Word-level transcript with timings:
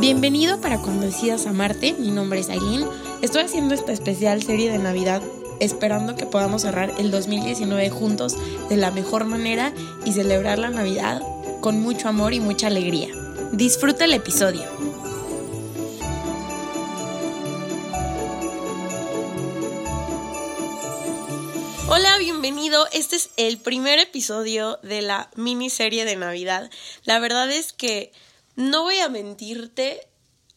Bienvenido 0.00 0.60
para 0.60 0.78
Cuando 0.78 1.06
decidas 1.06 1.46
amarte, 1.46 1.94
mi 1.98 2.10
nombre 2.10 2.40
es 2.40 2.50
Aileen. 2.50 2.84
Estoy 3.22 3.42
haciendo 3.42 3.74
esta 3.74 3.92
especial 3.92 4.42
serie 4.42 4.70
de 4.70 4.78
Navidad 4.78 5.22
esperando 5.60 6.16
que 6.16 6.26
podamos 6.26 6.62
cerrar 6.62 6.92
el 6.98 7.10
2019 7.10 7.90
juntos 7.90 8.36
de 8.68 8.76
la 8.76 8.90
mejor 8.90 9.24
manera 9.24 9.72
y 10.04 10.12
celebrar 10.12 10.58
la 10.58 10.70
Navidad 10.70 11.22
con 11.60 11.80
mucho 11.80 12.08
amor 12.08 12.34
y 12.34 12.40
mucha 12.40 12.68
alegría. 12.68 13.08
Disfruta 13.52 14.04
el 14.04 14.12
episodio. 14.12 14.77
Este 22.98 23.14
es 23.14 23.30
el 23.36 23.58
primer 23.58 24.00
episodio 24.00 24.80
de 24.82 25.02
la 25.02 25.30
miniserie 25.36 26.04
de 26.04 26.16
Navidad. 26.16 26.68
La 27.04 27.20
verdad 27.20 27.48
es 27.48 27.72
que 27.72 28.10
no 28.56 28.82
voy 28.82 28.98
a 28.98 29.08
mentirte, 29.08 30.08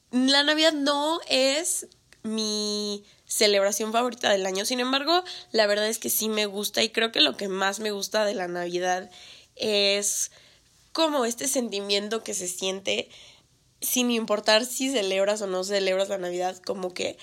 la 0.10 0.42
Navidad 0.42 0.74
no 0.74 1.20
es 1.28 1.86
mi 2.24 3.04
celebración 3.28 3.92
favorita 3.92 4.32
del 4.32 4.48
año. 4.48 4.66
Sin 4.66 4.80
embargo, 4.80 5.24
la 5.52 5.68
verdad 5.68 5.88
es 5.88 6.00
que 6.00 6.10
sí 6.10 6.30
me 6.30 6.48
gusta 6.48 6.82
y 6.82 6.90
creo 6.90 7.12
que 7.12 7.22
lo 7.22 7.38
que 7.38 7.48
más 7.48 7.80
me 7.80 7.92
gusta 7.92 8.26
de 8.26 8.34
la 8.34 8.48
Navidad 8.48 9.12
es 9.56 10.32
como 10.94 11.26
este 11.26 11.48
sentimiento 11.48 12.24
que 12.24 12.34
se 12.34 12.48
siente 12.48 13.08
sin 13.82 14.10
importar 14.10 14.66
si 14.66 14.90
celebras 14.92 15.44
o 15.44 15.48
no 15.48 15.64
celebras 15.64 16.10
la 16.10 16.18
Navidad, 16.18 16.58
como 16.58 16.92
que 16.92 17.20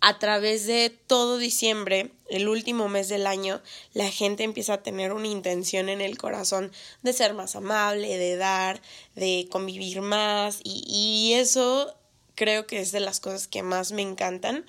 a 0.00 0.18
través 0.18 0.66
de 0.66 0.90
todo 1.06 1.38
diciembre, 1.38 2.10
el 2.28 2.48
último 2.48 2.88
mes 2.88 3.08
del 3.08 3.26
año, 3.26 3.62
la 3.92 4.10
gente 4.10 4.44
empieza 4.44 4.74
a 4.74 4.82
tener 4.82 5.12
una 5.12 5.28
intención 5.28 5.88
en 5.88 6.00
el 6.00 6.18
corazón 6.18 6.72
de 7.02 7.12
ser 7.12 7.34
más 7.34 7.56
amable, 7.56 8.16
de 8.18 8.36
dar, 8.36 8.80
de 9.14 9.48
convivir 9.50 10.02
más 10.02 10.60
y, 10.64 11.32
eso 11.34 11.94
creo 12.34 12.66
que 12.66 12.80
es 12.80 12.92
de 12.92 13.00
las 13.00 13.20
cosas 13.20 13.48
que 13.48 13.62
más 13.62 13.92
me 13.92 14.02
encantan. 14.02 14.66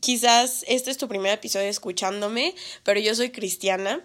Quizás 0.00 0.64
este 0.68 0.90
es 0.90 0.98
tu 0.98 1.08
primer 1.08 1.32
episodio 1.32 1.68
escuchándome, 1.68 2.54
pero 2.82 3.00
yo 3.00 3.14
soy 3.14 3.30
cristiana. 3.30 4.04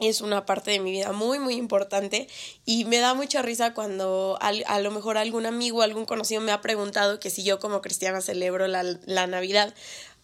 Es 0.00 0.20
una 0.20 0.44
parte 0.44 0.72
de 0.72 0.80
mi 0.80 0.90
vida 0.90 1.12
muy, 1.12 1.38
muy 1.38 1.54
importante 1.54 2.26
y 2.64 2.84
me 2.84 2.98
da 2.98 3.14
mucha 3.14 3.42
risa 3.42 3.74
cuando 3.74 4.38
a, 4.40 4.80
lo 4.80 4.90
mejor 4.90 5.18
algún 5.18 5.46
amigo, 5.46 5.82
algún 5.82 6.04
conocido 6.04 6.40
me 6.40 6.52
ha 6.52 6.60
preguntado 6.60 7.20
que 7.20 7.30
si 7.30 7.44
yo 7.44 7.60
como 7.60 7.80
cristiana 7.80 8.20
celebro 8.20 8.66
la, 8.66 8.82
la 8.82 9.26
Navidad. 9.26 9.72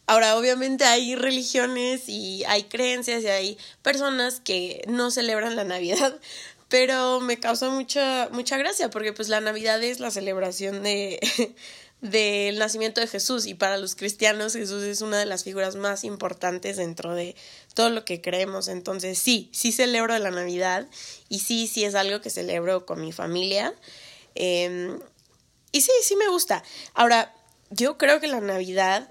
Ahora, 0.07 0.37
obviamente 0.37 0.83
hay 0.85 1.15
religiones 1.15 2.09
y 2.09 2.43
hay 2.49 2.65
creencias 2.65 3.23
y 3.23 3.29
hay 3.29 3.59
personas 3.83 4.41
que 4.41 4.83
no 4.89 5.13
celebran 5.13 5.55
la 5.55 5.63
Navidad, 5.63 6.19
pero 6.69 7.21
me 7.21 7.39
causa 7.39 7.71
mucha, 7.71 8.29
mucha 8.33 8.59
gracia 8.59 8.91
porque 8.91 9.13
pues 9.13 9.29
la 9.29 9.41
Navidad 9.41 9.81
es 9.83 10.01
la 10.01 10.11
celebración 10.11 10.83
de 10.83 11.21
del 12.01 12.59
nacimiento 12.59 13.01
de 13.01 13.07
Jesús 13.07 13.47
y 13.47 13.55
para 13.55 13.77
los 13.77 13.95
cristianos 13.95 14.55
Jesús 14.55 14.83
es 14.83 15.03
una 15.03 15.19
de 15.19 15.27
las 15.27 15.45
figuras 15.45 15.77
más 15.77 16.05
importantes 16.05 16.79
dentro 16.79 17.15
de 17.15 17.37
todo 17.75 17.91
lo 17.91 18.05
que 18.05 18.21
creemos. 18.21 18.69
Entonces 18.69 19.19
sí, 19.19 19.51
sí 19.53 19.73
celebro 19.73 20.19
la 20.19 20.31
Navidad 20.31 20.89
y 21.29 21.41
sí, 21.41 21.67
sí 21.67 21.85
es 21.85 21.95
algo 21.95 22.21
que 22.21 22.31
celebro 22.31 22.87
con 22.87 23.01
mi 23.01 23.13
familia. 23.13 23.75
Em, 24.35 24.99
y 25.73 25.81
sí, 25.83 25.93
sí 26.03 26.17
me 26.17 26.29
gusta. 26.29 26.63
Ahora, 26.95 27.35
yo 27.71 27.99
creo 27.99 28.21
que 28.21 28.29
la 28.29 28.41
Navidad 28.41 29.09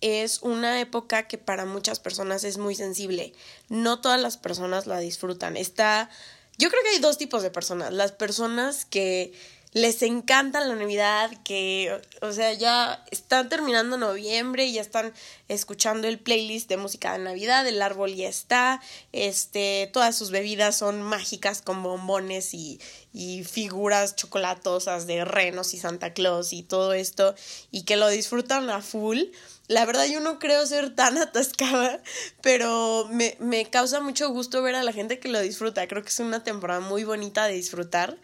es 0.00 0.42
una 0.42 0.80
época 0.80 1.26
que 1.26 1.38
para 1.38 1.64
muchas 1.64 2.00
personas 2.00 2.44
es 2.44 2.58
muy 2.58 2.74
sensible. 2.74 3.32
No 3.68 4.00
todas 4.00 4.20
las 4.20 4.36
personas 4.36 4.86
la 4.86 4.98
disfrutan. 4.98 5.56
Está, 5.56 6.10
yo 6.58 6.68
creo 6.68 6.82
que 6.82 6.90
hay 6.90 6.98
dos 6.98 7.18
tipos 7.18 7.42
de 7.42 7.50
personas. 7.50 7.92
Las 7.92 8.12
personas 8.12 8.84
que 8.84 9.32
les 9.74 10.02
encanta 10.02 10.60
la 10.60 10.74
Navidad, 10.74 11.30
que, 11.44 11.98
o 12.20 12.32
sea, 12.32 12.52
ya 12.52 13.02
están 13.10 13.48
terminando 13.48 13.96
noviembre 13.96 14.66
y 14.66 14.74
ya 14.74 14.82
están 14.82 15.14
escuchando 15.48 16.08
el 16.08 16.18
playlist 16.18 16.68
de 16.68 16.76
música 16.76 17.12
de 17.12 17.20
Navidad, 17.20 17.66
el 17.66 17.80
árbol 17.80 18.14
ya 18.14 18.28
está, 18.28 18.82
este, 19.12 19.88
todas 19.90 20.14
sus 20.14 20.30
bebidas 20.30 20.76
son 20.76 21.02
mágicas 21.02 21.62
con 21.62 21.82
bombones 21.82 22.52
y, 22.52 22.80
y 23.14 23.44
figuras 23.44 24.14
chocolatosas 24.14 25.06
de 25.06 25.24
renos 25.24 25.72
y 25.72 25.78
Santa 25.78 26.12
Claus 26.12 26.52
y 26.52 26.62
todo 26.62 26.92
esto, 26.92 27.34
y 27.70 27.84
que 27.84 27.96
lo 27.96 28.08
disfrutan 28.08 28.68
a 28.68 28.82
full. 28.82 29.20
La 29.68 29.86
verdad 29.86 30.04
yo 30.04 30.20
no 30.20 30.38
creo 30.38 30.66
ser 30.66 30.94
tan 30.94 31.16
atascada, 31.18 32.02
pero 32.42 33.08
me, 33.10 33.36
me 33.40 33.70
causa 33.70 34.00
mucho 34.00 34.28
gusto 34.28 34.62
ver 34.62 34.74
a 34.74 34.82
la 34.82 34.92
gente 34.92 35.18
que 35.18 35.28
lo 35.28 35.40
disfruta. 35.40 35.88
Creo 35.88 36.02
que 36.02 36.10
es 36.10 36.20
una 36.20 36.44
temporada 36.44 36.80
muy 36.80 37.04
bonita 37.04 37.46
de 37.46 37.54
disfrutar. 37.54 38.18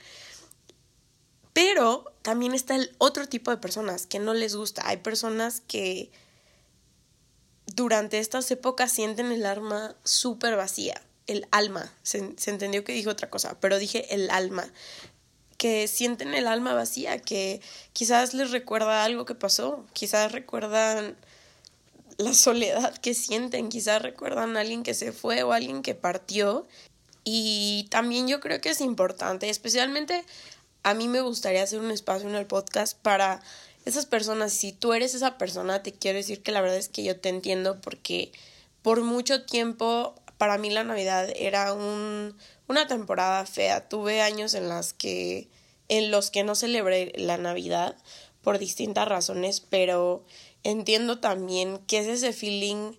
Pero 1.58 2.04
también 2.22 2.54
está 2.54 2.76
el 2.76 2.94
otro 2.98 3.28
tipo 3.28 3.50
de 3.50 3.56
personas 3.56 4.06
que 4.06 4.20
no 4.20 4.32
les 4.32 4.54
gusta. 4.54 4.86
Hay 4.86 4.98
personas 4.98 5.60
que 5.66 6.08
durante 7.66 8.20
estas 8.20 8.48
épocas 8.52 8.92
sienten 8.92 9.32
el 9.32 9.44
alma 9.44 9.96
súper 10.04 10.54
vacía. 10.54 11.02
El 11.26 11.48
alma. 11.50 11.92
Se, 12.04 12.32
se, 12.36 12.52
entendió 12.52 12.84
que 12.84 12.92
dijo 12.92 13.10
otra 13.10 13.28
cosa, 13.28 13.58
pero 13.58 13.80
dije 13.80 14.14
el 14.14 14.30
alma. 14.30 14.72
Que 15.56 15.88
sienten 15.88 16.32
el 16.32 16.46
alma 16.46 16.74
vacía, 16.74 17.18
que 17.18 17.60
quizás 17.92 18.34
les 18.34 18.52
recuerda 18.52 19.02
algo 19.02 19.24
que 19.24 19.34
pasó, 19.34 19.84
quizás 19.94 20.30
recuerdan 20.30 21.16
la 22.18 22.34
soledad 22.34 22.96
que 22.98 23.14
sienten, 23.14 23.68
quizás 23.68 24.00
recuerdan 24.00 24.56
a 24.56 24.60
alguien 24.60 24.84
que 24.84 24.94
se 24.94 25.10
fue 25.10 25.42
o 25.42 25.52
a 25.52 25.56
alguien 25.56 25.82
que 25.82 25.96
partió. 25.96 26.68
Y 27.24 27.88
también 27.90 28.28
yo 28.28 28.38
creo 28.38 28.60
que 28.60 28.70
es 28.70 28.80
importante, 28.80 29.50
especialmente 29.50 30.24
a 30.82 30.94
mí 30.94 31.08
me 31.08 31.20
gustaría 31.20 31.62
hacer 31.62 31.80
un 31.80 31.90
espacio 31.90 32.28
en 32.28 32.34
el 32.34 32.46
podcast 32.46 32.98
para 32.98 33.40
esas 33.84 34.06
personas. 34.06 34.52
Si 34.52 34.72
tú 34.72 34.92
eres 34.92 35.14
esa 35.14 35.38
persona, 35.38 35.82
te 35.82 35.92
quiero 35.92 36.18
decir 36.18 36.42
que 36.42 36.52
la 36.52 36.60
verdad 36.60 36.76
es 36.76 36.88
que 36.88 37.02
yo 37.02 37.18
te 37.18 37.28
entiendo 37.28 37.80
porque 37.80 38.32
por 38.82 39.02
mucho 39.02 39.44
tiempo 39.44 40.14
para 40.38 40.56
mí 40.56 40.70
la 40.70 40.84
Navidad 40.84 41.28
era 41.36 41.72
un, 41.72 42.36
una 42.68 42.86
temporada 42.86 43.44
fea. 43.44 43.88
Tuve 43.88 44.22
años 44.22 44.54
en 44.54 44.70
que 44.96 45.48
en 45.88 46.10
los 46.10 46.30
que 46.30 46.44
no 46.44 46.54
celebré 46.54 47.12
la 47.16 47.38
Navidad 47.38 47.96
por 48.42 48.58
distintas 48.58 49.08
razones, 49.08 49.60
pero 49.60 50.24
entiendo 50.64 51.18
también 51.18 51.78
que 51.86 51.98
es 51.98 52.06
ese 52.06 52.32
feeling 52.32 52.92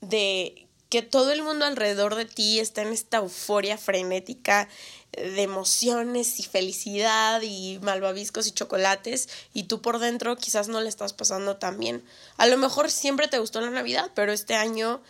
de 0.00 0.66
que 0.88 1.02
todo 1.02 1.32
el 1.32 1.42
mundo 1.42 1.64
alrededor 1.64 2.14
de 2.14 2.26
ti 2.26 2.60
está 2.60 2.82
en 2.82 2.88
esta 2.88 3.18
euforia 3.18 3.76
frenética 3.78 4.68
de 5.12 5.42
emociones 5.42 6.38
y 6.40 6.42
felicidad 6.42 7.40
y 7.42 7.78
malvaviscos 7.82 8.46
y 8.46 8.52
chocolates 8.52 9.28
y 9.54 9.64
tú 9.64 9.80
por 9.80 9.98
dentro 9.98 10.36
quizás 10.36 10.68
no 10.68 10.80
le 10.80 10.88
estás 10.88 11.12
pasando 11.14 11.56
tan 11.56 11.78
bien. 11.78 12.04
A 12.36 12.46
lo 12.46 12.58
mejor 12.58 12.90
siempre 12.90 13.28
te 13.28 13.38
gustó 13.38 13.60
la 13.60 13.70
Navidad, 13.70 14.10
pero 14.14 14.32
este 14.32 14.54
año 14.54 15.00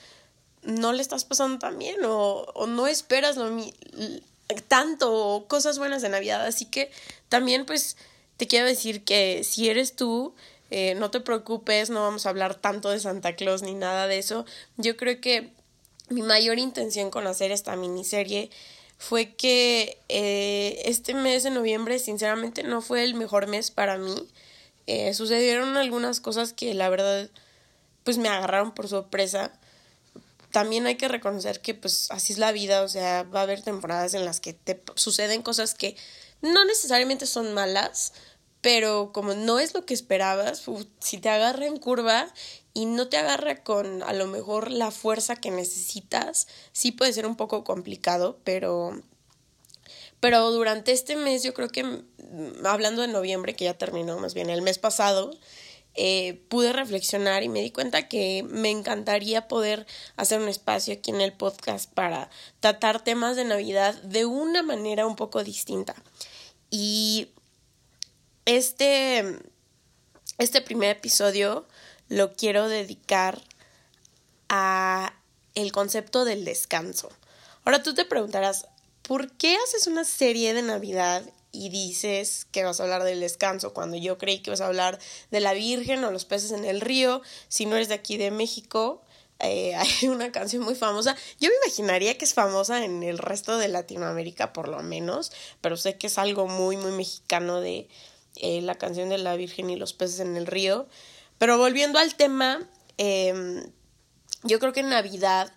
no 0.62 0.92
le 0.92 1.02
estás 1.02 1.24
pasando 1.24 1.58
tan 1.58 1.78
bien 1.78 2.04
o, 2.04 2.46
o 2.54 2.66
no 2.66 2.86
esperas 2.86 3.36
lo, 3.36 3.50
tanto 4.68 5.46
cosas 5.48 5.78
buenas 5.78 6.02
de 6.02 6.08
Navidad. 6.08 6.46
Así 6.46 6.66
que 6.66 6.90
también 7.28 7.66
pues 7.66 7.96
te 8.36 8.46
quiero 8.46 8.66
decir 8.66 9.04
que 9.04 9.42
si 9.44 9.68
eres 9.68 9.96
tú, 9.96 10.34
eh, 10.70 10.94
no 10.96 11.10
te 11.10 11.20
preocupes, 11.20 11.90
no 11.90 12.02
vamos 12.02 12.26
a 12.26 12.30
hablar 12.30 12.54
tanto 12.54 12.90
de 12.90 13.00
Santa 13.00 13.34
Claus 13.34 13.62
ni 13.62 13.74
nada 13.74 14.06
de 14.06 14.18
eso. 14.18 14.44
Yo 14.76 14.96
creo 14.96 15.20
que 15.20 15.50
mi 16.08 16.22
mayor 16.22 16.58
intención 16.58 17.10
con 17.10 17.26
hacer 17.26 17.50
esta 17.50 17.74
miniserie 17.76 18.50
fue 18.98 19.34
que 19.34 19.98
eh, 20.08 20.82
este 20.84 21.14
mes 21.14 21.42
de 21.42 21.50
noviembre 21.50 21.98
sinceramente 21.98 22.62
no 22.62 22.80
fue 22.80 23.04
el 23.04 23.14
mejor 23.14 23.46
mes 23.46 23.70
para 23.70 23.98
mí. 23.98 24.28
Eh, 24.86 25.14
sucedieron 25.14 25.76
algunas 25.76 26.20
cosas 26.20 26.52
que 26.52 26.72
la 26.74 26.88
verdad 26.88 27.28
pues 28.04 28.18
me 28.18 28.28
agarraron 28.28 28.72
por 28.72 28.88
sorpresa. 28.88 29.52
También 30.52 30.86
hay 30.86 30.94
que 30.94 31.08
reconocer 31.08 31.60
que 31.60 31.74
pues 31.74 32.10
así 32.10 32.32
es 32.32 32.38
la 32.38 32.52
vida, 32.52 32.82
o 32.82 32.88
sea, 32.88 33.24
va 33.24 33.40
a 33.40 33.42
haber 33.42 33.62
temporadas 33.62 34.14
en 34.14 34.24
las 34.24 34.40
que 34.40 34.54
te 34.54 34.80
suceden 34.94 35.42
cosas 35.42 35.74
que 35.74 35.96
no 36.40 36.64
necesariamente 36.64 37.26
son 37.26 37.52
malas, 37.52 38.12
pero 38.62 39.12
como 39.12 39.34
no 39.34 39.58
es 39.58 39.74
lo 39.74 39.84
que 39.84 39.92
esperabas, 39.94 40.64
si 41.00 41.18
te 41.18 41.28
agarra 41.28 41.66
en 41.66 41.78
curva 41.78 42.32
y 42.76 42.84
no 42.84 43.08
te 43.08 43.16
agarra 43.16 43.62
con 43.62 44.02
a 44.02 44.12
lo 44.12 44.26
mejor 44.26 44.70
la 44.70 44.90
fuerza 44.90 45.34
que 45.36 45.50
necesitas, 45.50 46.46
sí 46.72 46.92
puede 46.92 47.14
ser 47.14 47.24
un 47.24 47.34
poco 47.34 47.64
complicado, 47.64 48.38
pero 48.44 49.00
pero 50.20 50.50
durante 50.50 50.92
este 50.92 51.16
mes 51.16 51.42
yo 51.42 51.54
creo 51.54 51.70
que 51.70 51.84
mm, 51.84 52.66
hablando 52.66 53.00
de 53.00 53.08
noviembre 53.08 53.56
que 53.56 53.64
ya 53.64 53.78
terminó 53.78 54.18
más 54.18 54.34
bien 54.34 54.50
el 54.50 54.60
mes 54.60 54.76
pasado 54.76 55.30
eh, 55.94 56.44
pude 56.50 56.74
reflexionar 56.74 57.42
y 57.42 57.48
me 57.48 57.62
di 57.62 57.70
cuenta 57.70 58.08
que 58.08 58.44
me 58.46 58.70
encantaría 58.70 59.48
poder 59.48 59.86
hacer 60.16 60.38
un 60.38 60.48
espacio 60.50 60.92
aquí 60.92 61.12
en 61.12 61.22
el 61.22 61.32
podcast 61.32 61.90
para 61.90 62.28
tratar 62.60 63.02
temas 63.02 63.36
de 63.36 63.46
Navidad 63.46 63.94
de 64.02 64.26
una 64.26 64.62
manera 64.62 65.06
un 65.06 65.16
poco 65.16 65.42
distinta. 65.42 65.94
Y 66.68 67.30
este, 68.44 69.38
este 70.36 70.60
primer 70.60 70.90
episodio 70.90 71.66
lo 72.08 72.34
quiero 72.34 72.68
dedicar 72.68 73.42
a 74.48 75.12
el 75.54 75.72
concepto 75.72 76.24
del 76.24 76.44
descanso. 76.44 77.10
Ahora 77.64 77.82
tú 77.82 77.94
te 77.94 78.04
preguntarás, 78.04 78.66
¿por 79.02 79.32
qué 79.32 79.56
haces 79.56 79.86
una 79.86 80.04
serie 80.04 80.54
de 80.54 80.62
Navidad 80.62 81.22
y 81.50 81.70
dices 81.70 82.46
que 82.52 82.64
vas 82.64 82.78
a 82.78 82.84
hablar 82.84 83.02
del 83.02 83.20
descanso 83.20 83.72
cuando 83.72 83.96
yo 83.96 84.18
creí 84.18 84.40
que 84.40 84.50
vas 84.50 84.60
a 84.60 84.66
hablar 84.66 84.98
de 85.30 85.40
la 85.40 85.54
Virgen 85.54 86.04
o 86.04 86.10
los 86.10 86.26
peces 86.26 86.52
en 86.52 86.64
el 86.64 86.80
río? 86.80 87.22
Si 87.48 87.66
no 87.66 87.76
eres 87.76 87.88
de 87.88 87.94
aquí 87.94 88.18
de 88.18 88.30
México, 88.30 89.02
eh, 89.40 89.74
hay 89.76 90.08
una 90.08 90.30
canción 90.32 90.62
muy 90.62 90.74
famosa. 90.74 91.16
Yo 91.40 91.48
me 91.48 91.56
imaginaría 91.66 92.16
que 92.18 92.24
es 92.24 92.34
famosa 92.34 92.84
en 92.84 93.02
el 93.02 93.18
resto 93.18 93.58
de 93.58 93.68
Latinoamérica 93.68 94.52
por 94.52 94.68
lo 94.68 94.82
menos, 94.82 95.32
pero 95.60 95.76
sé 95.76 95.96
que 95.96 96.08
es 96.08 96.18
algo 96.18 96.46
muy, 96.46 96.76
muy 96.76 96.92
mexicano 96.92 97.60
de 97.60 97.88
eh, 98.36 98.60
la 98.60 98.76
canción 98.76 99.08
de 99.08 99.18
la 99.18 99.34
Virgen 99.36 99.70
y 99.70 99.76
los 99.76 99.92
peces 99.92 100.20
en 100.20 100.36
el 100.36 100.46
río. 100.46 100.86
Pero 101.38 101.58
volviendo 101.58 101.98
al 101.98 102.14
tema, 102.14 102.60
em, 102.96 103.62
yo 104.42 104.58
creo 104.58 104.72
que 104.72 104.80
en 104.80 104.90
Navidad, 104.90 105.52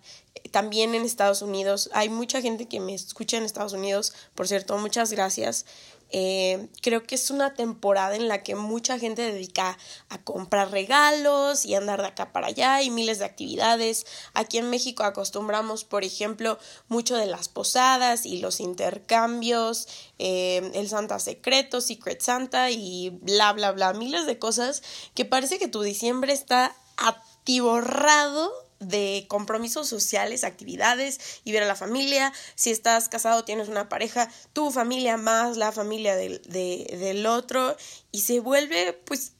también 0.51 0.95
en 0.95 1.03
Estados 1.03 1.41
Unidos, 1.41 1.89
hay 1.93 2.09
mucha 2.09 2.41
gente 2.41 2.67
que 2.67 2.79
me 2.79 2.93
escucha 2.93 3.37
en 3.37 3.43
Estados 3.43 3.73
Unidos, 3.73 4.13
por 4.35 4.47
cierto, 4.47 4.77
muchas 4.77 5.11
gracias. 5.11 5.65
Eh, 6.11 6.69
creo 6.81 7.03
que 7.03 7.15
es 7.15 7.29
una 7.29 7.53
temporada 7.53 8.15
en 8.15 8.27
la 8.27 8.41
que 8.43 8.55
mucha 8.55 8.97
gente 8.97 9.21
dedica 9.21 9.77
a 10.09 10.21
comprar 10.23 10.71
regalos 10.71 11.65
y 11.65 11.75
andar 11.75 12.01
de 12.01 12.07
acá 12.07 12.31
para 12.31 12.47
allá 12.47 12.81
y 12.81 12.89
miles 12.89 13.19
de 13.19 13.25
actividades. 13.25 14.05
Aquí 14.33 14.57
en 14.57 14.69
México 14.69 15.03
acostumbramos, 15.03 15.83
por 15.83 16.03
ejemplo, 16.03 16.57
mucho 16.87 17.15
de 17.15 17.27
las 17.27 17.47
posadas 17.47 18.25
y 18.25 18.39
los 18.39 18.59
intercambios, 18.59 19.87
eh, 20.17 20.71
el 20.73 20.89
Santa 20.89 21.19
Secreto, 21.19 21.81
Secret 21.81 22.21
Santa 22.21 22.71
y 22.71 23.09
bla, 23.21 23.53
bla, 23.53 23.71
bla, 23.71 23.93
miles 23.93 24.25
de 24.25 24.39
cosas 24.39 24.81
que 25.13 25.25
parece 25.25 25.59
que 25.59 25.67
tu 25.67 25.81
diciembre 25.81 26.33
está 26.33 26.75
atiborrado 26.97 28.68
de 28.79 29.25
compromisos 29.27 29.87
sociales, 29.87 30.43
actividades 30.43 31.41
y 31.43 31.51
ver 31.51 31.63
a 31.63 31.67
la 31.67 31.75
familia. 31.75 32.33
Si 32.55 32.71
estás 32.71 33.09
casado, 33.09 33.43
tienes 33.43 33.67
una 33.67 33.89
pareja, 33.89 34.29
tu 34.53 34.71
familia 34.71 35.17
más 35.17 35.57
la 35.57 35.71
familia 35.71 36.15
del, 36.15 36.41
del 36.43 37.25
otro 37.25 37.75
y 38.11 38.21
se 38.21 38.39
vuelve 38.39 38.93
pues 39.05 39.33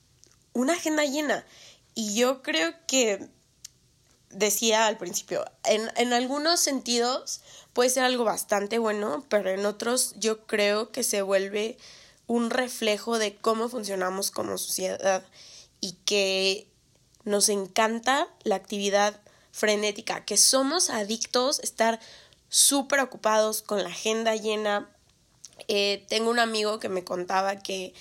una 0.53 0.73
agenda 0.73 1.05
llena. 1.05 1.45
Y 1.95 2.15
yo 2.15 2.41
creo 2.41 2.73
que 2.87 3.27
decía 4.29 4.87
al 4.87 4.97
principio, 4.97 5.45
en, 5.63 5.89
en 5.95 6.13
algunos 6.13 6.59
sentidos 6.59 7.41
puede 7.73 7.89
ser 7.89 8.03
algo 8.03 8.23
bastante 8.23 8.77
bueno, 8.77 9.25
pero 9.29 9.49
en 9.49 9.65
otros 9.65 10.13
yo 10.17 10.45
creo 10.45 10.91
que 10.91 11.03
se 11.03 11.21
vuelve 11.21 11.77
un 12.27 12.51
reflejo 12.51 13.17
de 13.17 13.35
cómo 13.37 13.69
funcionamos 13.69 14.29
como 14.31 14.57
sociedad 14.57 15.23
y 15.81 15.93
que 16.05 16.67
nos 17.23 17.49
encanta 17.49 18.27
la 18.43 18.55
actividad 18.55 19.19
frenética, 19.51 20.25
que 20.25 20.37
somos 20.37 20.89
adictos, 20.89 21.59
estar 21.59 21.99
súper 22.49 22.99
ocupados 22.99 23.61
con 23.61 23.83
la 23.83 23.89
agenda 23.89 24.35
llena. 24.35 24.89
Eh, 25.67 26.05
tengo 26.09 26.29
un 26.29 26.39
amigo 26.39 26.79
que 26.79 26.89
me 26.89 27.03
contaba 27.03 27.59
que 27.59 27.93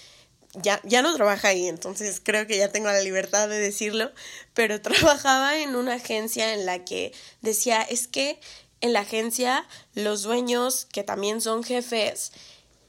ya, 0.55 0.81
ya 0.85 1.03
no 1.03 1.15
trabaja 1.15 1.49
ahí, 1.49 1.67
entonces 1.67 2.21
creo 2.23 2.47
que 2.47 2.57
ya 2.57 2.71
tengo 2.71 2.89
la 2.89 3.01
libertad 3.01 3.49
de 3.49 3.59
decirlo, 3.59 4.13
pero 4.55 4.81
trabajaba 4.83 5.59
en 5.59 5.77
una 5.77 5.95
agencia 5.95 6.55
en 6.55 6.67
la 6.67 6.85
que 6.85 7.13
decía, 7.43 7.83
es 7.83 8.09
que 8.09 8.41
en 8.81 8.93
la 8.93 9.01
agencia 9.01 9.67
los 9.95 10.23
dueños, 10.23 10.87
que 10.87 11.03
también 11.03 11.41
son 11.41 11.65
jefes, 11.65 12.33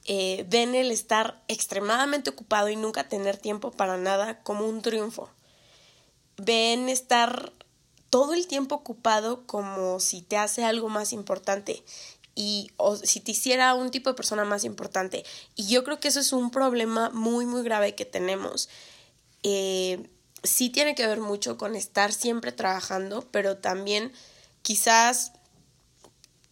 eh, 0.05 0.45
ven 0.47 0.75
el 0.75 0.91
estar 0.91 1.41
extremadamente 1.47 2.29
ocupado 2.29 2.69
y 2.69 2.75
nunca 2.75 3.07
tener 3.07 3.37
tiempo 3.37 3.71
para 3.71 3.97
nada 3.97 4.39
como 4.41 4.65
un 4.65 4.81
triunfo. 4.81 5.29
Ven 6.37 6.89
estar 6.89 7.53
todo 8.09 8.33
el 8.33 8.47
tiempo 8.47 8.75
ocupado 8.75 9.45
como 9.45 9.99
si 9.99 10.21
te 10.21 10.37
hace 10.37 10.63
algo 10.63 10.89
más 10.89 11.13
importante 11.13 11.83
y 12.35 12.71
o 12.77 12.95
si 12.95 13.19
te 13.19 13.31
hiciera 13.31 13.73
un 13.73 13.91
tipo 13.91 14.09
de 14.09 14.15
persona 14.15 14.45
más 14.45 14.63
importante. 14.63 15.25
Y 15.55 15.67
yo 15.67 15.83
creo 15.83 15.99
que 15.99 16.07
eso 16.07 16.19
es 16.19 16.31
un 16.31 16.51
problema 16.51 17.09
muy, 17.09 17.45
muy 17.45 17.63
grave 17.63 17.95
que 17.95 18.05
tenemos. 18.05 18.69
Eh, 19.43 20.09
sí 20.43 20.69
tiene 20.69 20.95
que 20.95 21.07
ver 21.07 21.19
mucho 21.19 21.57
con 21.57 21.75
estar 21.75 22.13
siempre 22.13 22.51
trabajando, 22.51 23.27
pero 23.31 23.57
también 23.57 24.13
quizás 24.61 25.33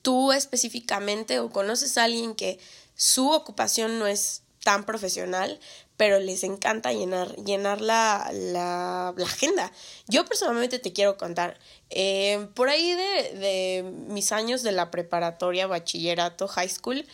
tú 0.01 0.31
específicamente 0.31 1.39
o 1.39 1.49
conoces 1.49 1.97
a 1.97 2.03
alguien 2.03 2.35
que 2.35 2.59
su 2.95 3.29
ocupación 3.31 3.99
no 3.99 4.07
es 4.07 4.41
tan 4.63 4.85
profesional, 4.85 5.59
pero 5.97 6.19
les 6.19 6.43
encanta 6.43 6.93
llenar, 6.93 7.35
llenar 7.37 7.81
la, 7.81 8.29
la, 8.33 9.09
agenda. 9.09 9.71
Yo 10.07 10.25
personalmente 10.25 10.79
te 10.79 10.93
quiero 10.93 11.17
contar, 11.17 11.57
eh, 11.89 12.47
por 12.53 12.69
ahí 12.69 12.93
de, 12.93 13.37
de, 13.37 13.83
mis 14.07 14.31
años 14.31 14.63
de 14.63 14.71
la 14.71 14.91
preparatoria, 14.91 15.67
bachillerato, 15.67 16.47
high 16.47 16.69
school, 16.69 17.05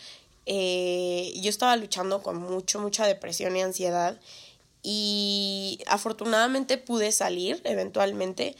eh, 0.46 1.32
yo 1.36 1.48
estaba 1.48 1.76
luchando 1.76 2.22
con 2.22 2.36
mucho, 2.36 2.78
mucha 2.78 3.06
depresión 3.06 3.56
y 3.56 3.62
ansiedad 3.62 4.20
y 4.82 5.78
afortunadamente 5.86 6.76
pude 6.76 7.12
salir 7.12 7.62
eventualmente, 7.64 8.54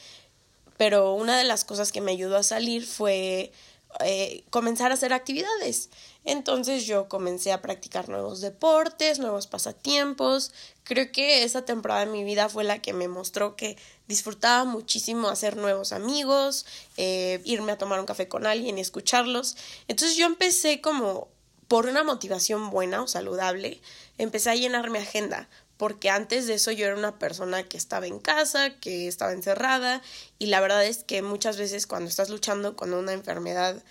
pero 0.78 1.12
una 1.14 1.36
de 1.36 1.44
las 1.44 1.64
cosas 1.64 1.92
que 1.92 2.00
me 2.00 2.12
ayudó 2.12 2.38
a 2.38 2.42
salir 2.42 2.86
fue 2.86 3.52
eh, 4.00 4.44
comenzar 4.50 4.90
a 4.90 4.94
hacer 4.94 5.12
actividades. 5.12 5.90
Entonces 6.24 6.86
yo 6.86 7.08
comencé 7.08 7.52
a 7.52 7.62
practicar 7.62 8.08
nuevos 8.08 8.40
deportes, 8.40 9.18
nuevos 9.18 9.46
pasatiempos. 9.46 10.52
Creo 10.82 11.12
que 11.12 11.44
esa 11.44 11.64
temporada 11.64 12.06
de 12.06 12.12
mi 12.12 12.24
vida 12.24 12.48
fue 12.48 12.64
la 12.64 12.80
que 12.80 12.92
me 12.92 13.08
mostró 13.08 13.56
que 13.56 13.76
disfrutaba 14.08 14.64
muchísimo 14.64 15.28
hacer 15.28 15.56
nuevos 15.56 15.92
amigos, 15.92 16.66
eh, 16.96 17.40
irme 17.44 17.72
a 17.72 17.78
tomar 17.78 18.00
un 18.00 18.06
café 18.06 18.26
con 18.26 18.46
alguien 18.46 18.78
y 18.78 18.80
escucharlos. 18.80 19.56
Entonces 19.86 20.16
yo 20.16 20.26
empecé 20.26 20.80
como 20.80 21.28
por 21.68 21.86
una 21.86 22.04
motivación 22.04 22.70
buena 22.70 23.02
o 23.02 23.08
saludable, 23.08 23.80
empecé 24.18 24.50
a 24.50 24.54
llenar 24.54 24.90
mi 24.90 24.98
agenda, 24.98 25.48
porque 25.76 26.10
antes 26.10 26.46
de 26.46 26.54
eso 26.54 26.70
yo 26.70 26.86
era 26.86 26.96
una 26.96 27.18
persona 27.18 27.64
que 27.64 27.76
estaba 27.76 28.06
en 28.06 28.18
casa, 28.18 28.78
que 28.78 29.08
estaba 29.08 29.32
encerrada 29.32 30.02
y 30.38 30.46
la 30.46 30.60
verdad 30.60 30.84
es 30.84 31.04
que 31.04 31.22
muchas 31.22 31.56
veces 31.56 31.86
cuando 31.86 32.08
estás 32.08 32.30
luchando 32.30 32.76
con 32.76 32.94
una 32.94 33.12
enfermedad 33.12 33.82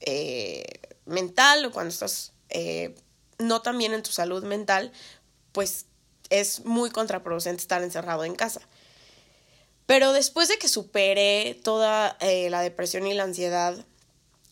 eh, 0.00 0.64
mental 1.06 1.64
o 1.64 1.72
cuando 1.72 1.90
estás 1.90 2.32
eh, 2.50 2.94
no 3.38 3.62
tan 3.62 3.78
bien 3.78 3.94
en 3.94 4.02
tu 4.02 4.10
salud 4.12 4.44
mental, 4.44 4.92
pues 5.52 5.86
es 6.30 6.64
muy 6.64 6.90
contraproducente 6.90 7.62
estar 7.62 7.82
encerrado 7.82 8.24
en 8.24 8.34
casa. 8.34 8.60
Pero 9.86 10.12
después 10.12 10.48
de 10.48 10.58
que 10.58 10.68
superé 10.68 11.58
toda 11.62 12.16
eh, 12.20 12.50
la 12.50 12.62
depresión 12.62 13.06
y 13.06 13.14
la 13.14 13.24
ansiedad 13.24 13.84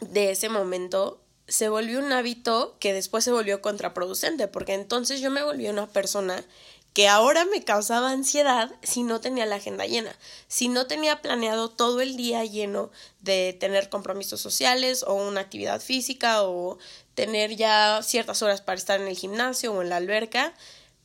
de 0.00 0.30
ese 0.30 0.48
momento, 0.48 1.20
se 1.46 1.68
volvió 1.68 1.98
un 1.98 2.12
hábito 2.12 2.76
que 2.78 2.92
después 2.92 3.24
se 3.24 3.32
volvió 3.32 3.60
contraproducente, 3.60 4.48
porque 4.48 4.74
entonces 4.74 5.20
yo 5.20 5.30
me 5.30 5.42
volví 5.42 5.68
una 5.68 5.88
persona 5.88 6.44
que 6.92 7.08
ahora 7.08 7.44
me 7.44 7.62
causaba 7.64 8.10
ansiedad 8.10 8.70
si 8.82 9.02
no 9.02 9.20
tenía 9.20 9.46
la 9.46 9.56
agenda 9.56 9.86
llena, 9.86 10.14
si 10.48 10.68
no 10.68 10.86
tenía 10.86 11.22
planeado 11.22 11.70
todo 11.70 12.00
el 12.00 12.16
día 12.16 12.44
lleno 12.44 12.90
de 13.20 13.56
tener 13.58 13.88
compromisos 13.88 14.40
sociales 14.40 15.04
o 15.06 15.14
una 15.14 15.40
actividad 15.40 15.80
física 15.80 16.42
o 16.42 16.78
tener 17.14 17.54
ya 17.56 18.00
ciertas 18.02 18.42
horas 18.42 18.60
para 18.60 18.78
estar 18.78 19.00
en 19.00 19.06
el 19.06 19.16
gimnasio 19.16 19.72
o 19.72 19.82
en 19.82 19.88
la 19.88 19.96
alberca, 19.96 20.52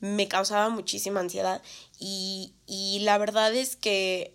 me 0.00 0.28
causaba 0.28 0.68
muchísima 0.70 1.20
ansiedad 1.20 1.62
y, 1.98 2.52
y 2.66 3.00
la 3.00 3.18
verdad 3.18 3.54
es 3.54 3.76
que 3.76 4.34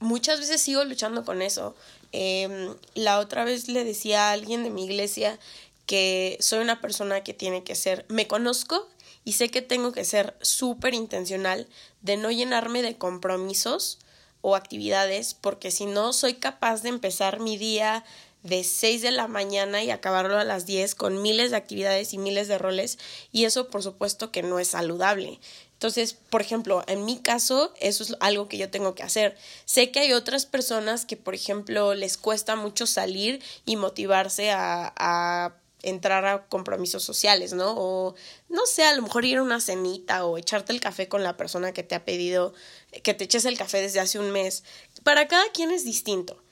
muchas 0.00 0.40
veces 0.40 0.60
sigo 0.60 0.84
luchando 0.84 1.24
con 1.24 1.42
eso. 1.42 1.74
Em, 2.12 2.74
la 2.94 3.18
otra 3.18 3.44
vez 3.44 3.68
le 3.68 3.84
decía 3.84 4.28
a 4.28 4.32
alguien 4.32 4.62
de 4.62 4.70
mi 4.70 4.84
iglesia 4.84 5.38
que 5.86 6.36
soy 6.40 6.60
una 6.60 6.80
persona 6.80 7.22
que 7.22 7.34
tiene 7.34 7.64
que 7.64 7.74
ser, 7.74 8.06
me 8.08 8.26
conozco 8.26 8.88
y 9.24 9.32
sé 9.32 9.50
que 9.50 9.62
tengo 9.62 9.92
que 9.92 10.04
ser 10.04 10.36
súper 10.40 10.94
intencional 10.94 11.66
de 12.02 12.16
no 12.16 12.30
llenarme 12.30 12.82
de 12.82 12.96
compromisos 12.96 13.98
o 14.40 14.56
actividades 14.56 15.34
porque 15.34 15.70
si 15.70 15.86
no 15.86 16.12
soy 16.12 16.34
capaz 16.34 16.82
de 16.82 16.90
empezar 16.90 17.40
mi 17.40 17.56
día 17.56 18.04
de 18.42 18.62
6 18.62 19.00
de 19.00 19.10
la 19.10 19.26
mañana 19.26 19.82
y 19.82 19.90
acabarlo 19.90 20.38
a 20.38 20.44
las 20.44 20.66
10 20.66 20.94
con 20.94 21.22
miles 21.22 21.50
de 21.50 21.56
actividades 21.56 22.12
y 22.12 22.18
miles 22.18 22.46
de 22.46 22.58
roles 22.58 22.98
y 23.32 23.46
eso 23.46 23.70
por 23.70 23.82
supuesto 23.82 24.30
que 24.30 24.42
no 24.42 24.58
es 24.58 24.68
saludable. 24.68 25.40
Entonces, 25.72 26.16
por 26.30 26.40
ejemplo, 26.40 26.82
en 26.86 27.04
mi 27.04 27.18
caso, 27.18 27.74
eso 27.80 28.04
es 28.04 28.16
algo 28.20 28.48
que 28.48 28.56
yo 28.56 28.70
tengo 28.70 28.94
que 28.94 29.02
hacer. 29.02 29.36
Sé 29.66 29.90
que 29.90 30.00
hay 30.00 30.12
otras 30.12 30.46
personas 30.46 31.04
que, 31.04 31.16
por 31.16 31.34
ejemplo, 31.34 31.94
les 31.94 32.16
cuesta 32.16 32.56
mucho 32.56 32.86
salir 32.86 33.42
y 33.66 33.76
motivarse 33.76 34.50
a, 34.50 34.94
a 34.96 35.56
entrar 35.84 36.26
a 36.26 36.46
compromisos 36.46 37.02
sociales, 37.02 37.52
¿no? 37.52 37.74
O 37.76 38.14
no 38.48 38.66
sé, 38.66 38.84
a 38.84 38.94
lo 38.94 39.02
mejor 39.02 39.24
ir 39.24 39.38
a 39.38 39.42
una 39.42 39.60
cenita 39.60 40.24
o 40.24 40.38
echarte 40.38 40.72
el 40.72 40.80
café 40.80 41.08
con 41.08 41.22
la 41.22 41.36
persona 41.36 41.72
que 41.72 41.82
te 41.82 41.94
ha 41.94 42.04
pedido 42.04 42.54
que 43.02 43.14
te 43.14 43.24
eches 43.24 43.44
el 43.44 43.58
café 43.58 43.80
desde 43.80 44.00
hace 44.00 44.18
un 44.18 44.30
mes. 44.30 44.64
Para 45.02 45.28
cada 45.28 45.50
quien 45.52 45.70
es 45.70 45.84
distinto, 45.84 46.42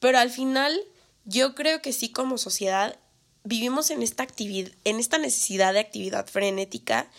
pero 0.00 0.18
al 0.18 0.30
final 0.30 0.80
yo 1.24 1.54
creo 1.54 1.80
que 1.82 1.92
sí 1.92 2.10
como 2.10 2.38
sociedad 2.38 2.98
vivimos 3.44 3.90
en 3.90 4.02
esta 4.02 4.22
actividad, 4.22 4.72
en 4.84 4.98
esta 5.00 5.18
necesidad 5.18 5.72
de 5.72 5.80
actividad 5.80 6.26
frenética 6.26 7.10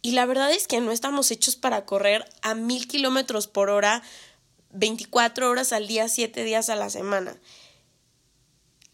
Y 0.00 0.12
la 0.12 0.26
verdad 0.26 0.50
es 0.52 0.66
que 0.66 0.80
no 0.80 0.90
estamos 0.90 1.30
hechos 1.30 1.56
para 1.56 1.84
correr 1.84 2.24
a 2.42 2.54
mil 2.54 2.88
kilómetros 2.88 3.46
por 3.46 3.70
hora, 3.70 4.02
24 4.72 5.48
horas 5.48 5.72
al 5.72 5.86
día, 5.86 6.08
7 6.08 6.42
días 6.42 6.68
a 6.70 6.76
la 6.76 6.90
semana. 6.90 7.36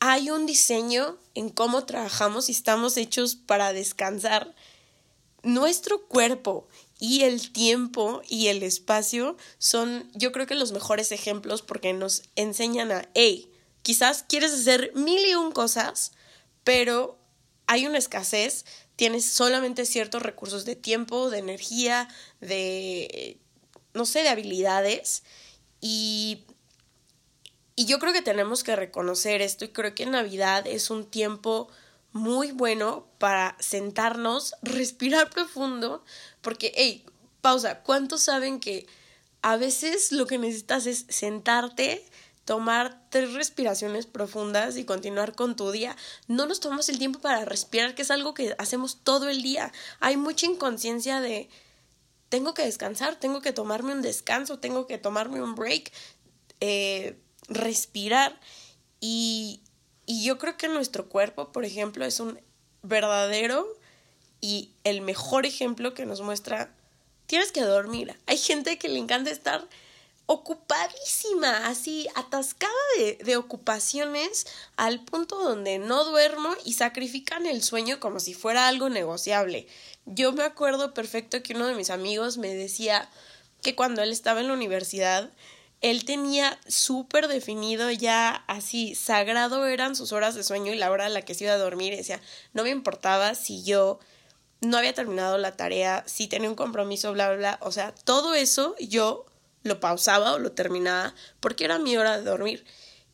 Hay 0.00 0.30
un 0.30 0.46
diseño 0.46 1.18
en 1.34 1.48
cómo 1.48 1.84
trabajamos 1.84 2.48
y 2.48 2.52
estamos 2.52 2.96
hechos 2.96 3.34
para 3.34 3.72
descansar. 3.72 4.54
Nuestro 5.42 6.06
cuerpo 6.06 6.68
y 7.00 7.22
el 7.22 7.52
tiempo 7.52 8.22
y 8.28 8.48
el 8.48 8.62
espacio 8.62 9.36
son 9.58 10.10
yo 10.14 10.30
creo 10.32 10.46
que 10.46 10.54
los 10.54 10.72
mejores 10.72 11.10
ejemplos 11.10 11.62
porque 11.62 11.92
nos 11.92 12.22
enseñan 12.36 12.92
a, 12.92 13.08
hey, 13.14 13.50
quizás 13.82 14.24
quieres 14.28 14.52
hacer 14.52 14.92
mil 14.94 15.24
y 15.26 15.34
un 15.34 15.52
cosas, 15.52 16.12
pero 16.64 17.18
hay 17.66 17.86
una 17.86 17.98
escasez, 17.98 18.64
tienes 18.96 19.24
solamente 19.24 19.84
ciertos 19.84 20.22
recursos 20.22 20.64
de 20.64 20.76
tiempo, 20.76 21.30
de 21.30 21.38
energía, 21.38 22.08
de, 22.40 23.38
no 23.94 24.06
sé, 24.06 24.22
de 24.22 24.28
habilidades 24.28 25.24
y... 25.80 26.44
Y 27.78 27.84
yo 27.84 28.00
creo 28.00 28.12
que 28.12 28.22
tenemos 28.22 28.64
que 28.64 28.74
reconocer 28.74 29.40
esto 29.40 29.64
y 29.64 29.68
creo 29.68 29.94
que 29.94 30.04
Navidad 30.04 30.66
es 30.66 30.90
un 30.90 31.06
tiempo 31.06 31.68
muy 32.10 32.50
bueno 32.50 33.06
para 33.18 33.56
sentarnos, 33.60 34.56
respirar 34.62 35.30
profundo, 35.30 36.02
porque, 36.42 36.72
hey, 36.74 37.04
pausa, 37.40 37.84
¿cuántos 37.84 38.22
saben 38.22 38.58
que 38.58 38.88
a 39.42 39.56
veces 39.56 40.10
lo 40.10 40.26
que 40.26 40.38
necesitas 40.38 40.86
es 40.86 41.06
sentarte, 41.08 42.04
tomar 42.44 43.00
tres 43.10 43.34
respiraciones 43.34 44.06
profundas 44.06 44.76
y 44.76 44.82
continuar 44.82 45.36
con 45.36 45.54
tu 45.54 45.70
día? 45.70 45.96
No 46.26 46.46
nos 46.46 46.58
tomamos 46.58 46.88
el 46.88 46.98
tiempo 46.98 47.20
para 47.20 47.44
respirar, 47.44 47.94
que 47.94 48.02
es 48.02 48.10
algo 48.10 48.34
que 48.34 48.56
hacemos 48.58 49.04
todo 49.04 49.28
el 49.28 49.40
día. 49.40 49.72
Hay 50.00 50.16
mucha 50.16 50.46
inconsciencia 50.46 51.20
de 51.20 51.48
tengo 52.28 52.54
que 52.54 52.64
descansar, 52.64 53.14
tengo 53.20 53.40
que 53.40 53.52
tomarme 53.52 53.92
un 53.92 54.02
descanso, 54.02 54.58
tengo 54.58 54.88
que 54.88 54.98
tomarme 54.98 55.40
un 55.40 55.54
break, 55.54 55.92
eh, 56.58 57.16
respirar. 57.48 58.38
Y, 59.00 59.60
y 60.06 60.24
yo 60.24 60.38
creo 60.38 60.56
que 60.56 60.68
nuestro 60.68 61.08
cuerpo, 61.08 61.52
por 61.52 61.64
ejemplo, 61.64 62.04
es 62.04 62.20
un 62.20 62.40
verdadero 62.82 63.66
y 64.40 64.70
el 64.84 65.00
mejor 65.00 65.46
ejemplo 65.46 65.94
que 65.94 66.06
nos 66.06 66.20
muestra, 66.20 66.74
tienes 67.26 67.52
que 67.52 67.62
dormir. 67.62 68.16
Hay 68.26 68.38
gente 68.38 68.78
que 68.78 68.88
le 68.88 68.98
encanta 68.98 69.30
estar 69.30 69.66
ocupadísima, 70.26 71.68
así 71.68 72.06
atascada 72.14 72.72
de, 72.98 73.18
de, 73.24 73.36
ocupaciones 73.36 74.46
al 74.76 75.02
punto 75.02 75.42
donde 75.42 75.78
no 75.78 76.04
duermo 76.04 76.54
y 76.66 76.74
sacrifican 76.74 77.46
el 77.46 77.62
sueño 77.62 77.98
como 77.98 78.20
si 78.20 78.34
fuera 78.34 78.68
algo 78.68 78.90
negociable. 78.90 79.66
Yo 80.04 80.32
me 80.32 80.42
acuerdo 80.42 80.92
perfecto 80.92 81.42
que 81.42 81.54
uno 81.54 81.66
de 81.66 81.74
mis 81.74 81.88
amigos 81.88 82.36
me 82.36 82.54
decía 82.54 83.08
que 83.62 83.74
cuando 83.74 84.02
él 84.02 84.12
estaba 84.12 84.40
en 84.40 84.48
la 84.48 84.54
universidad, 84.54 85.30
él 85.80 86.04
tenía 86.04 86.58
súper 86.66 87.28
definido 87.28 87.90
ya 87.90 88.44
así, 88.48 88.94
sagrado 88.94 89.66
eran 89.66 89.94
sus 89.94 90.12
horas 90.12 90.34
de 90.34 90.42
sueño 90.42 90.72
y 90.72 90.76
la 90.76 90.90
hora 90.90 91.06
a 91.06 91.10
la 91.10 91.22
que 91.22 91.34
se 91.34 91.44
iba 91.44 91.52
a 91.52 91.58
dormir. 91.58 91.96
Decía, 91.96 92.20
no 92.52 92.64
me 92.64 92.70
importaba 92.70 93.34
si 93.34 93.62
yo 93.62 94.00
no 94.60 94.76
había 94.76 94.92
terminado 94.92 95.38
la 95.38 95.56
tarea, 95.56 96.02
si 96.06 96.26
tenía 96.26 96.48
un 96.48 96.56
compromiso, 96.56 97.12
bla, 97.12 97.28
bla, 97.28 97.36
bla. 97.36 97.58
O 97.62 97.70
sea, 97.70 97.94
todo 98.04 98.34
eso 98.34 98.74
yo 98.80 99.26
lo 99.62 99.78
pausaba 99.80 100.32
o 100.32 100.38
lo 100.38 100.52
terminaba 100.52 101.14
porque 101.40 101.64
era 101.64 101.78
mi 101.78 101.96
hora 101.96 102.18
de 102.18 102.24
dormir. 102.24 102.64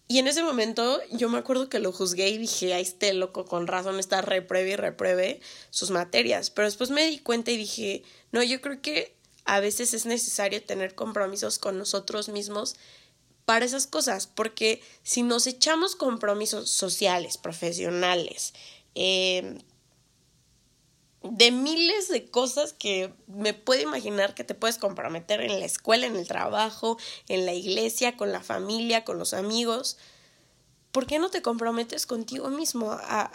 Y 0.06 0.18
en 0.18 0.28
ese 0.28 0.42
momento 0.42 1.00
yo 1.10 1.28
me 1.28 1.38
acuerdo 1.38 1.68
que 1.68 1.78
lo 1.78 1.92
juzgué 1.92 2.28
y 2.28 2.38
dije, 2.38 2.74
ahí 2.74 2.82
este 2.82 3.12
loco 3.14 3.46
con 3.46 3.66
razón 3.66 3.98
está 3.98 4.20
repruebe 4.20 4.70
y 4.70 4.76
repruebe 4.76 5.40
sus 5.70 5.90
materias. 5.90 6.50
Pero 6.50 6.66
después 6.66 6.90
me 6.90 7.06
di 7.06 7.18
cuenta 7.18 7.50
y 7.50 7.56
dije, 7.56 8.02
no, 8.30 8.42
yo 8.42 8.60
creo 8.60 8.80
que 8.82 9.14
a 9.44 9.60
veces 9.60 9.94
es 9.94 10.06
necesario 10.06 10.62
tener 10.62 10.94
compromisos 10.94 11.58
con 11.58 11.78
nosotros 11.78 12.28
mismos 12.28 12.76
para 13.44 13.64
esas 13.64 13.86
cosas, 13.86 14.26
porque 14.26 14.82
si 15.02 15.22
nos 15.22 15.46
echamos 15.46 15.96
compromisos 15.96 16.70
sociales, 16.70 17.36
profesionales, 17.36 18.54
eh, 18.94 19.58
de 21.24 21.50
miles 21.50 22.08
de 22.08 22.26
cosas 22.26 22.74
que 22.74 23.12
me 23.26 23.54
puedo 23.54 23.80
imaginar 23.80 24.34
que 24.34 24.44
te 24.44 24.54
puedes 24.54 24.76
comprometer 24.76 25.40
en 25.40 25.58
la 25.58 25.64
escuela, 25.64 26.06
en 26.06 26.16
el 26.16 26.28
trabajo, 26.28 26.98
en 27.28 27.46
la 27.46 27.54
iglesia, 27.54 28.16
con 28.16 28.30
la 28.30 28.42
familia, 28.42 29.04
con 29.04 29.18
los 29.18 29.32
amigos. 29.32 29.96
¿Por 30.92 31.06
qué 31.06 31.18
no 31.18 31.30
te 31.30 31.40
comprometes 31.40 32.06
contigo 32.06 32.50
mismo 32.50 32.92
a, 32.92 33.32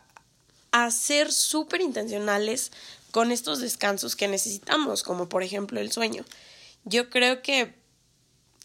a 0.72 0.92
ser 0.92 1.32
súper 1.34 1.82
intencionales 1.82 2.72
con 3.12 3.32
estos 3.32 3.60
descansos 3.60 4.16
que 4.16 4.28
necesitamos, 4.28 5.04
como 5.04 5.30
por 5.30 5.44
ejemplo 5.44 5.80
el 5.80 5.92
sueño? 5.92 6.26
Yo 6.84 7.10
creo 7.10 7.42
que... 7.42 7.76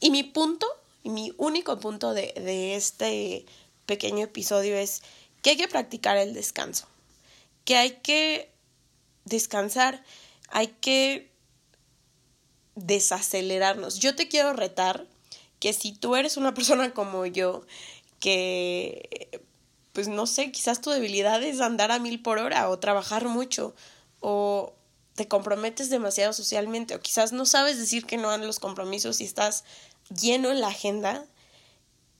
Y 0.00 0.10
mi 0.10 0.22
punto, 0.22 0.66
y 1.02 1.10
mi 1.10 1.32
único 1.38 1.78
punto 1.78 2.12
de, 2.14 2.32
de 2.36 2.74
este 2.74 3.46
pequeño 3.86 4.24
episodio 4.24 4.76
es 4.76 5.02
que 5.42 5.50
hay 5.50 5.56
que 5.56 5.68
practicar 5.68 6.16
el 6.16 6.34
descanso, 6.34 6.86
que 7.64 7.76
hay 7.76 7.92
que 8.02 8.50
descansar, 9.24 10.04
hay 10.50 10.68
que 10.68 11.30
desacelerarnos. 12.74 13.98
Yo 13.98 14.14
te 14.14 14.28
quiero 14.28 14.52
retar 14.52 15.06
que 15.60 15.72
si 15.72 15.92
tú 15.92 16.16
eres 16.16 16.36
una 16.36 16.54
persona 16.54 16.92
como 16.92 17.26
yo, 17.26 17.64
que, 18.20 19.42
pues 19.92 20.08
no 20.08 20.26
sé, 20.26 20.50
quizás 20.50 20.80
tu 20.80 20.90
debilidad 20.90 21.42
es 21.42 21.60
andar 21.60 21.92
a 21.92 21.98
mil 21.98 22.22
por 22.22 22.38
hora 22.38 22.68
o 22.70 22.78
trabajar 22.78 23.26
mucho 23.26 23.74
o 24.26 24.72
te 25.14 25.28
comprometes 25.28 25.90
demasiado 25.90 26.32
socialmente 26.32 26.94
o 26.94 27.00
quizás 27.00 27.32
no 27.32 27.44
sabes 27.44 27.78
decir 27.78 28.06
que 28.06 28.16
no 28.16 28.30
a 28.30 28.38
los 28.38 28.58
compromisos 28.58 29.20
y 29.20 29.24
estás 29.24 29.64
lleno 30.08 30.50
en 30.50 30.62
la 30.62 30.68
agenda, 30.68 31.26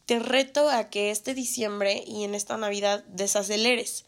te 0.05 0.19
reto 0.19 0.69
a 0.69 0.91
que 0.91 1.11
este 1.11 1.33
diciembre 1.33 2.05
y 2.07 2.25
en 2.25 2.35
esta 2.35 2.59
Navidad 2.59 3.05
desaceleres 3.05 4.05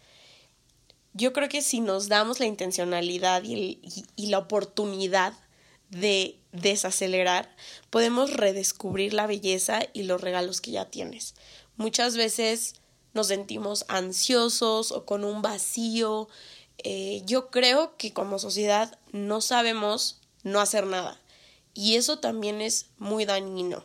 yo 1.14 1.32
creo 1.32 1.48
que 1.48 1.62
si 1.62 1.80
nos 1.80 2.08
damos 2.08 2.38
la 2.40 2.46
intencionalidad 2.46 3.42
y, 3.42 3.80
y, 4.16 4.26
la 4.26 4.36
oportunidad 4.36 5.32
de 5.88 6.38
desacelerar, 6.52 7.56
podemos 7.88 8.34
redescubrir 8.34 9.14
la 9.14 9.26
belleza 9.26 9.80
y 9.94 10.02
los 10.02 10.20
regalos 10.20 10.60
que 10.60 10.72
ya 10.72 10.90
tienes. 10.90 11.34
Muchas 11.78 12.18
veces 12.18 12.74
nos 13.14 13.28
sentimos 13.28 13.86
ansiosos 13.88 14.92
o 14.92 15.06
con 15.06 15.24
un 15.24 15.40
vacío. 15.40 16.28
Eh, 16.78 17.22
yo 17.24 17.50
creo 17.50 17.96
que 17.96 18.12
como 18.12 18.38
sociedad 18.38 18.98
no 19.12 19.40
sabemos 19.40 20.20
no 20.42 20.60
hacer 20.60 20.86
nada. 20.86 21.20
Y 21.74 21.96
eso 21.96 22.18
también 22.18 22.60
es 22.60 22.86
muy 22.98 23.24
dañino 23.24 23.84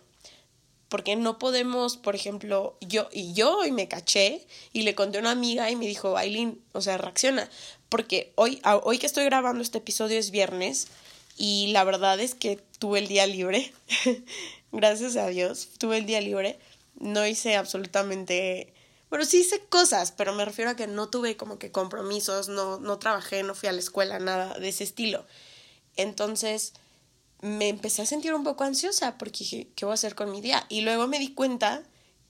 porque 0.92 1.16
no 1.16 1.40
podemos, 1.40 1.96
por 1.96 2.16
ejemplo, 2.16 2.76
yo 2.82 3.08
y 3.14 3.32
yo 3.32 3.60
hoy 3.60 3.72
me 3.72 3.88
caché 3.88 4.46
y 4.74 4.82
le 4.82 4.94
conté 4.94 5.20
a 5.20 5.22
una 5.22 5.32
amiga 5.32 5.72
y 5.72 5.78
me 5.78 5.88
dijo, 5.88 6.18
Aileen, 6.18 6.60
o 6.74 6.82
sea, 6.82 6.98
reacciona, 6.98 7.50
porque 7.88 8.34
hoy, 8.36 8.62
hoy 8.84 8.98
que 8.98 9.06
estoy 9.06 9.24
grabando 9.24 9.64
este 9.64 9.78
episodio 9.78 10.20
es 10.20 10.32
viernes 10.32 10.90
y 11.38 11.68
la 11.68 11.86
verdad 11.86 12.20
es 12.20 12.36
que 12.36 12.60
tuve 12.78 13.00
el 13.00 13.08
día 13.08 13.26
libre, 13.26 13.72
gracias 14.74 15.16
a 15.16 15.28
Dios, 15.28 15.70
tuve 15.78 15.98
el 15.98 16.06
día 16.06 16.20
libre, 16.20 16.60
no 17.00 17.26
hice 17.26 17.56
absolutamente, 17.56 18.71
bueno, 19.12 19.26
sí 19.26 19.42
hice 19.42 19.60
cosas, 19.66 20.14
pero 20.14 20.34
me 20.34 20.46
refiero 20.46 20.72
a 20.72 20.76
que 20.78 20.88
no 20.88 21.10
tuve 21.10 21.36
como 21.36 21.60
que 21.60 21.70
compromisos, 21.70 22.48
no, 22.48 22.80
no 22.80 22.98
trabajé, 22.98 23.44
no 23.44 23.54
fui 23.54 23.68
a 23.68 23.74
la 23.74 23.80
escuela, 23.80 24.20
nada 24.20 24.58
de 24.58 24.70
ese 24.70 24.86
estilo. 24.86 25.26
Entonces, 25.98 26.72
me 27.42 27.68
empecé 27.68 28.04
a 28.04 28.06
sentir 28.06 28.34
un 28.34 28.46
poco 28.46 28.64
ansiosa 28.64 29.18
porque 29.18 29.40
dije, 29.40 29.68
¿qué 29.76 29.84
voy 29.84 29.92
a 29.92 29.96
hacer 29.96 30.16
con 30.16 30.32
mi 30.32 30.40
día? 30.40 30.66
Y 30.70 30.80
luego 30.80 31.10
me 31.10 31.20
di 31.20 31.34
cuenta 31.34 31.84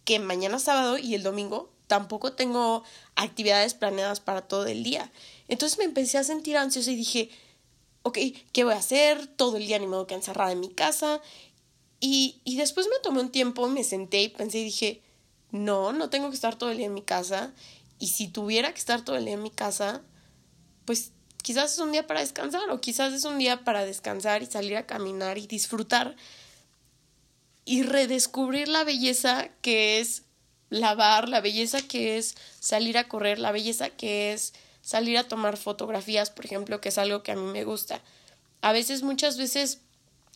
que 0.06 0.18
mañana 0.18 0.58
sábado 0.58 0.98
y 0.98 1.14
el 1.14 1.22
domingo 1.22 1.72
tampoco 1.86 2.34
tengo 2.34 2.84
actividades 3.16 3.76
planeadas 3.76 4.20
para 4.20 4.42
todo 4.42 4.66
el 4.66 4.82
día. 4.82 5.12
Entonces 5.50 5.78
me 5.78 5.86
empecé 5.86 6.18
a 6.18 6.24
sentir 6.24 6.58
ansiosa 6.58 6.90
y 6.90 6.96
dije, 6.96 7.30
ok, 8.02 8.18
¿qué 8.54 8.64
voy 8.64 8.74
a 8.74 8.78
hacer? 8.78 9.28
Todo 9.28 9.58
el 9.58 9.68
día 9.68 9.78
ni 9.78 9.86
modo 9.86 10.08
que 10.08 10.16
encerrada 10.16 10.52
en 10.52 10.60
mi 10.60 10.70
casa. 10.70 11.22
Y, 12.00 12.42
y 12.44 12.58
después 12.58 12.88
me 12.88 12.98
tomé 13.04 13.22
un 13.22 13.30
tiempo, 13.30 13.68
me 13.68 13.84
senté 13.84 14.24
y 14.24 14.30
pensé 14.30 14.58
y 14.58 14.64
dije, 14.64 15.04
no, 15.52 15.94
no 15.94 16.10
tengo 16.10 16.30
que 16.30 16.36
estar 16.36 16.56
todo 16.56 16.72
el 16.72 16.78
día 16.78 16.88
en 16.88 16.94
mi 16.94 17.04
casa. 17.04 17.54
Y 18.00 18.08
si 18.08 18.28
tuviera 18.28 18.74
que 18.74 18.80
estar 18.80 19.04
todo 19.04 19.16
el 19.16 19.26
día 19.26 19.36
en 19.36 19.44
mi 19.44 19.52
casa, 19.52 20.02
pues 20.86 21.12
Quizás 21.42 21.74
es 21.74 21.80
un 21.80 21.92
día 21.92 22.06
para 22.06 22.20
descansar 22.20 22.70
o 22.70 22.82
quizás 22.82 23.14
es 23.14 23.24
un 23.24 23.40
día 23.40 23.64
para 23.64 23.86
descansar 23.86 24.44
y 24.44 24.46
salir 24.46 24.78
a 24.78 24.86
caminar 24.86 25.38
y 25.38 25.48
disfrutar 25.48 26.16
y 27.66 27.84
redescubrir 27.84 28.68
la 28.68 28.84
belleza 28.84 29.50
que 29.62 30.00
es 30.00 30.24
lavar, 30.70 31.30
la 31.30 31.42
belleza 31.42 31.82
que 31.82 32.18
es 32.18 32.36
salir 32.60 32.98
a 32.98 33.08
correr, 33.08 33.40
la 33.40 33.52
belleza 33.52 33.90
que 33.90 34.34
es 34.34 34.54
salir 34.82 35.18
a 35.18 35.28
tomar 35.28 35.58
fotografías, 35.58 36.30
por 36.30 36.46
ejemplo, 36.46 36.80
que 36.80 36.90
es 36.90 36.98
algo 36.98 37.24
que 37.24 37.32
a 37.32 37.36
mí 37.36 37.52
me 37.52 37.64
gusta. 37.64 38.02
A 38.62 38.72
veces, 38.72 39.04
muchas 39.04 39.38
veces, 39.38 39.80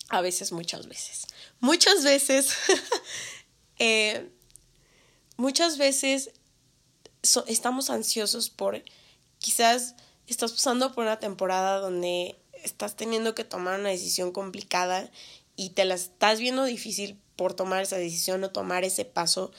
a 0.10 0.22
veces, 0.22 0.52
muchas 0.52 0.88
veces, 0.88 1.28
muchas 1.60 2.04
veces, 2.04 2.56
eh, 3.80 4.30
muchas 5.38 5.77
veces 5.77 6.32
estamos 7.48 7.89
ansiosos 7.89 8.50
por 8.50 8.84
quizás 9.39 9.96
estás 10.27 10.51
pasando 10.51 10.94
por 10.94 11.04
una 11.04 11.20
temporada 11.20 11.80
donde 11.80 12.36
estás 12.63 12.96
teniendo 12.96 13.36
que 13.36 13.44
tomar 13.44 13.80
una 13.80 13.89
decisión 13.89 14.32
complicada 14.32 15.10
y 15.56 15.70
te 15.70 15.86
la 15.86 15.96
estás 15.96 16.39
viendo 16.39 16.63
difícil 16.63 17.20
por 17.36 17.54
tomar 17.54 17.84
esa 17.84 17.98
decisión 17.98 18.44
o 18.44 18.51
tomar 18.51 18.84
ese 18.84 19.06
paso, 19.06 19.51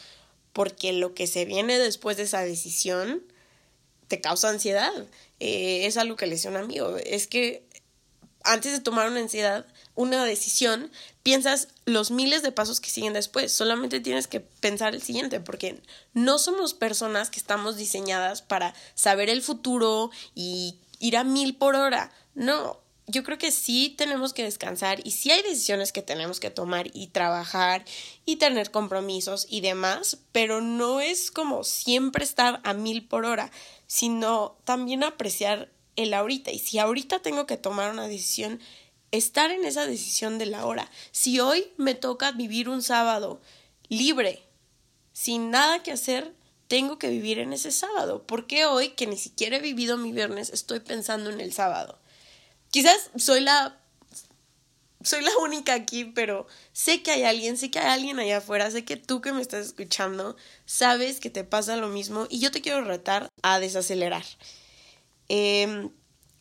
porque 0.52 0.92
lo 0.92 1.14
que 1.14 1.26
se 1.26 1.44
viene 1.44 1.78
después 1.78 2.16
de 2.16 2.24
esa 2.24 2.40
decisión 2.40 3.22
te 4.08 4.20
causa 4.20 4.48
ansiedad. 4.48 4.92
Eh, 5.40 5.86
es 5.86 5.96
algo 5.96 6.16
que 6.16 6.26
le 6.26 6.32
decía 6.32 6.50
un 6.50 6.56
amigo. 6.56 6.96
Es 6.96 7.26
que 7.26 7.66
antes 8.42 8.72
de 8.72 8.80
tomar 8.80 9.10
una 9.10 9.20
ansiedad, 9.20 9.66
una 9.96 10.24
decisión, 10.24 10.92
piensas 11.22 11.68
los 11.86 12.12
miles 12.12 12.42
de 12.42 12.52
pasos 12.52 12.80
que 12.80 12.90
siguen 12.90 13.14
después. 13.14 13.50
Solamente 13.50 13.98
tienes 13.98 14.28
que 14.28 14.40
pensar 14.40 14.94
el 14.94 15.02
siguiente, 15.02 15.40
porque 15.40 15.80
no 16.14 16.38
somos 16.38 16.74
personas 16.74 17.30
que 17.30 17.40
estamos 17.40 17.76
diseñadas 17.76 18.42
para 18.42 18.74
saber 18.94 19.28
el 19.28 19.42
futuro 19.42 20.10
y 20.34 20.76
ir 21.00 21.16
a 21.16 21.24
mil 21.24 21.56
por 21.56 21.74
hora. 21.74 22.12
No, 22.34 22.78
yo 23.08 23.22
creo 23.22 23.38
que 23.38 23.52
sí 23.52 23.94
tenemos 23.96 24.32
que 24.32 24.42
descansar 24.42 25.00
y 25.04 25.12
sí 25.12 25.30
hay 25.30 25.42
decisiones 25.42 25.92
que 25.92 26.02
tenemos 26.02 26.40
que 26.40 26.50
tomar 26.50 26.88
y 26.92 27.08
trabajar 27.08 27.84
y 28.24 28.36
tener 28.36 28.70
compromisos 28.70 29.46
y 29.48 29.60
demás, 29.60 30.18
pero 30.32 30.60
no 30.60 31.00
es 31.00 31.30
como 31.30 31.64
siempre 31.64 32.24
estar 32.24 32.60
a 32.64 32.74
mil 32.74 33.06
por 33.06 33.24
hora, 33.24 33.50
sino 33.86 34.56
también 34.64 35.04
apreciar 35.04 35.70
el 35.94 36.14
ahorita. 36.14 36.50
Y 36.50 36.58
si 36.58 36.78
ahorita 36.78 37.20
tengo 37.20 37.46
que 37.46 37.56
tomar 37.56 37.92
una 37.92 38.08
decisión, 38.08 38.60
estar 39.10 39.50
en 39.50 39.64
esa 39.64 39.86
decisión 39.86 40.38
de 40.38 40.46
la 40.46 40.66
hora. 40.66 40.90
Si 41.12 41.40
hoy 41.40 41.72
me 41.76 41.94
toca 41.94 42.32
vivir 42.32 42.68
un 42.68 42.82
sábado 42.82 43.40
libre, 43.88 44.42
sin 45.12 45.50
nada 45.50 45.82
que 45.82 45.92
hacer, 45.92 46.34
tengo 46.68 46.98
que 46.98 47.08
vivir 47.08 47.38
en 47.38 47.52
ese 47.52 47.70
sábado. 47.70 48.24
porque 48.26 48.66
hoy, 48.66 48.90
que 48.90 49.06
ni 49.06 49.16
siquiera 49.16 49.56
he 49.56 49.60
vivido 49.60 49.96
mi 49.96 50.12
viernes, 50.12 50.50
estoy 50.50 50.80
pensando 50.80 51.30
en 51.30 51.40
el 51.40 51.52
sábado? 51.52 51.98
Quizás 52.70 53.10
soy 53.16 53.40
la 53.40 53.80
soy 55.02 55.22
la 55.22 55.36
única 55.38 55.74
aquí, 55.74 56.04
pero 56.04 56.46
sé 56.72 57.02
que 57.02 57.12
hay 57.12 57.22
alguien, 57.22 57.56
sé 57.56 57.70
que 57.70 57.78
hay 57.78 57.86
alguien 57.86 58.18
allá 58.18 58.38
afuera, 58.38 58.70
sé 58.72 58.84
que 58.84 58.96
tú 58.96 59.20
que 59.20 59.32
me 59.32 59.40
estás 59.40 59.66
escuchando 59.66 60.36
sabes 60.64 61.20
que 61.20 61.30
te 61.30 61.44
pasa 61.44 61.76
lo 61.76 61.88
mismo 61.88 62.26
y 62.28 62.40
yo 62.40 62.50
te 62.50 62.60
quiero 62.60 62.82
retar 62.82 63.28
a 63.42 63.60
desacelerar. 63.60 64.24
Em, 65.28 65.90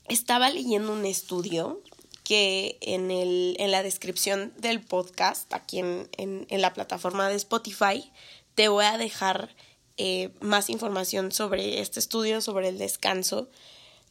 estaba 0.07 0.49
leyendo 0.49 0.93
un 0.93 1.05
estudio 1.05 1.81
que 2.25 2.77
en, 2.81 3.11
el, 3.11 3.55
en 3.59 3.71
la 3.71 3.83
descripción 3.83 4.51
del 4.57 4.81
podcast, 4.81 5.53
aquí 5.53 5.79
en, 5.79 6.09
en, 6.17 6.61
la 6.61 6.73
plataforma 6.73 7.29
de 7.29 7.35
Spotify, 7.35 8.11
te 8.55 8.67
voy 8.67 8.83
a 8.83 8.97
dejar 8.97 9.55
eh, 9.97 10.31
más 10.41 10.69
información 10.69 11.31
sobre 11.31 11.79
este 11.79 11.99
estudio, 11.99 12.41
sobre 12.41 12.69
el 12.69 12.79
descanso, 12.79 13.47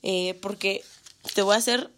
eh, 0.03 0.39
porque 0.41 0.83
te 1.35 1.43
voy 1.43 1.57
a 1.57 1.61
ser 1.61 1.91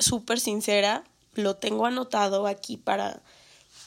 súper 0.00 0.40
sincera, 0.40 1.04
lo 1.34 1.54
tengo 1.54 1.86
anotado 1.86 2.48
aquí 2.48 2.76
para, 2.76 3.22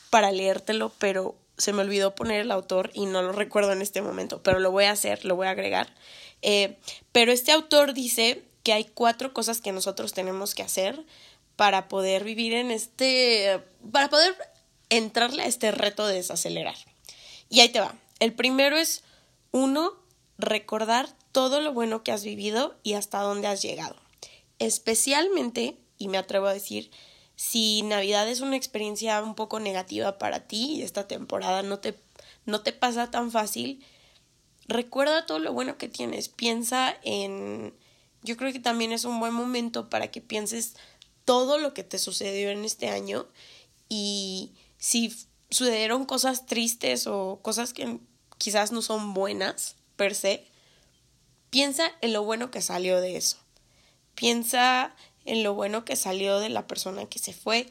para 0.09 0.31
leértelo, 0.31 0.93
pero 0.97 1.35
se 1.57 1.73
me 1.73 1.81
olvidó 1.81 2.15
poner 2.15 2.39
el 2.39 2.51
autor 2.51 2.89
y 2.93 3.05
no 3.05 3.21
lo 3.21 3.33
recuerdo 3.33 3.73
en 3.73 3.81
este 3.81 4.01
momento, 4.01 4.41
pero 4.41 4.59
lo 4.59 4.71
voy 4.71 4.85
a 4.85 4.91
hacer, 4.91 5.25
lo 5.25 5.35
voy 5.35 5.47
a 5.47 5.51
agregar. 5.51 5.93
Eh, 6.41 6.77
pero 7.11 7.33
este 7.33 7.51
autor 7.51 7.93
dice 7.93 8.45
que 8.63 8.71
hay 8.71 8.85
cuatro 8.85 9.33
cosas 9.33 9.59
que 9.59 9.73
nosotros 9.73 10.13
tenemos 10.13 10.55
que 10.55 10.63
hacer 10.63 11.03
para 11.59 11.89
poder 11.89 12.23
vivir 12.23 12.53
en 12.53 12.71
este, 12.71 13.61
para 13.91 14.09
poder 14.09 14.33
entrarle 14.87 15.43
a 15.43 15.45
este 15.45 15.73
reto 15.73 16.07
de 16.07 16.13
desacelerar. 16.13 16.77
Y 17.49 17.59
ahí 17.59 17.67
te 17.67 17.81
va. 17.81 17.93
El 18.21 18.31
primero 18.31 18.77
es, 18.77 19.03
uno, 19.51 19.91
recordar 20.37 21.09
todo 21.33 21.59
lo 21.59 21.73
bueno 21.73 22.01
que 22.01 22.13
has 22.13 22.23
vivido 22.23 22.77
y 22.81 22.93
hasta 22.93 23.19
dónde 23.19 23.49
has 23.49 23.61
llegado. 23.61 23.97
Especialmente, 24.57 25.77
y 25.97 26.07
me 26.07 26.17
atrevo 26.17 26.47
a 26.47 26.53
decir, 26.53 26.91
si 27.35 27.81
Navidad 27.81 28.29
es 28.29 28.39
una 28.39 28.55
experiencia 28.55 29.21
un 29.21 29.35
poco 29.35 29.59
negativa 29.59 30.17
para 30.17 30.47
ti 30.47 30.77
y 30.77 30.83
esta 30.83 31.09
temporada 31.09 31.61
no 31.61 31.79
te, 31.79 31.99
no 32.45 32.61
te 32.61 32.71
pasa 32.71 33.11
tan 33.11 33.31
fácil, 33.31 33.85
recuerda 34.69 35.25
todo 35.25 35.39
lo 35.39 35.51
bueno 35.51 35.77
que 35.77 35.89
tienes. 35.89 36.29
Piensa 36.29 36.95
en... 37.03 37.73
Yo 38.23 38.37
creo 38.37 38.53
que 38.53 38.61
también 38.61 38.93
es 38.93 39.03
un 39.03 39.19
buen 39.19 39.33
momento 39.33 39.89
para 39.89 40.09
que 40.09 40.21
pienses 40.21 40.75
todo 41.25 41.57
lo 41.57 41.73
que 41.73 41.83
te 41.83 41.99
sucedió 41.99 42.49
en 42.49 42.65
este 42.65 42.89
año 42.89 43.27
y 43.87 44.53
si 44.77 45.15
sucedieron 45.49 46.05
cosas 46.05 46.45
tristes 46.45 47.07
o 47.07 47.39
cosas 47.41 47.73
que 47.73 47.99
quizás 48.37 48.71
no 48.71 48.81
son 48.81 49.13
buenas 49.13 49.75
per 49.95 50.15
se, 50.15 50.45
piensa 51.49 51.91
en 52.01 52.13
lo 52.13 52.23
bueno 52.23 52.51
que 52.51 52.61
salió 52.61 53.01
de 53.01 53.17
eso. 53.17 53.37
Piensa 54.15 54.95
en 55.25 55.43
lo 55.43 55.53
bueno 55.53 55.85
que 55.85 55.95
salió 55.95 56.39
de 56.39 56.49
la 56.49 56.67
persona 56.67 57.05
que 57.05 57.19
se 57.19 57.33
fue, 57.33 57.69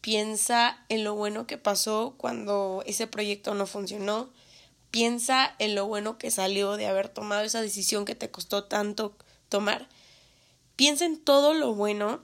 piensa 0.00 0.84
en 0.88 1.04
lo 1.04 1.14
bueno 1.14 1.46
que 1.46 1.58
pasó 1.58 2.14
cuando 2.16 2.82
ese 2.86 3.06
proyecto 3.06 3.54
no 3.54 3.66
funcionó, 3.66 4.30
piensa 4.90 5.54
en 5.58 5.74
lo 5.74 5.86
bueno 5.86 6.18
que 6.18 6.30
salió 6.30 6.76
de 6.76 6.86
haber 6.86 7.08
tomado 7.08 7.42
esa 7.42 7.60
decisión 7.60 8.04
que 8.04 8.14
te 8.14 8.30
costó 8.30 8.64
tanto 8.64 9.16
tomar. 9.48 9.88
Piensa 10.76 11.04
en 11.06 11.18
todo 11.18 11.54
lo 11.54 11.74
bueno 11.74 12.20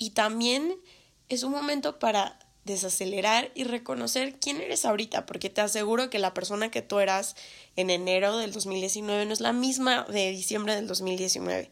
y 0.00 0.10
también 0.10 0.80
es 1.28 1.42
un 1.44 1.52
momento 1.52 1.98
para 1.98 2.38
desacelerar 2.64 3.52
y 3.54 3.64
reconocer 3.64 4.40
quién 4.40 4.60
eres 4.60 4.86
ahorita, 4.86 5.26
porque 5.26 5.50
te 5.50 5.60
aseguro 5.60 6.08
que 6.08 6.18
la 6.18 6.32
persona 6.32 6.70
que 6.70 6.80
tú 6.80 7.00
eras 7.00 7.36
en 7.76 7.90
enero 7.90 8.38
del 8.38 8.50
2019 8.50 9.26
no 9.26 9.32
es 9.32 9.40
la 9.40 9.52
misma 9.52 10.04
de 10.04 10.30
diciembre 10.30 10.74
del 10.74 10.86
2019. 10.86 11.68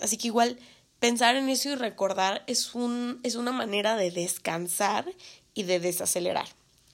Así 0.00 0.16
que 0.16 0.28
igual 0.28 0.56
pensar 1.00 1.34
en 1.34 1.48
eso 1.48 1.68
y 1.68 1.74
recordar 1.74 2.44
es, 2.46 2.76
un, 2.76 3.18
es 3.24 3.34
una 3.34 3.50
manera 3.50 3.96
de 3.96 4.12
descansar 4.12 5.04
y 5.52 5.64
de 5.64 5.80
desacelerar. 5.80 6.46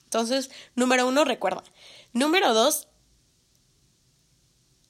Entonces, 0.05 0.49
número 0.73 1.07
uno, 1.07 1.25
recuerda. 1.25 1.63
Número 2.11 2.55
dos, 2.55 2.87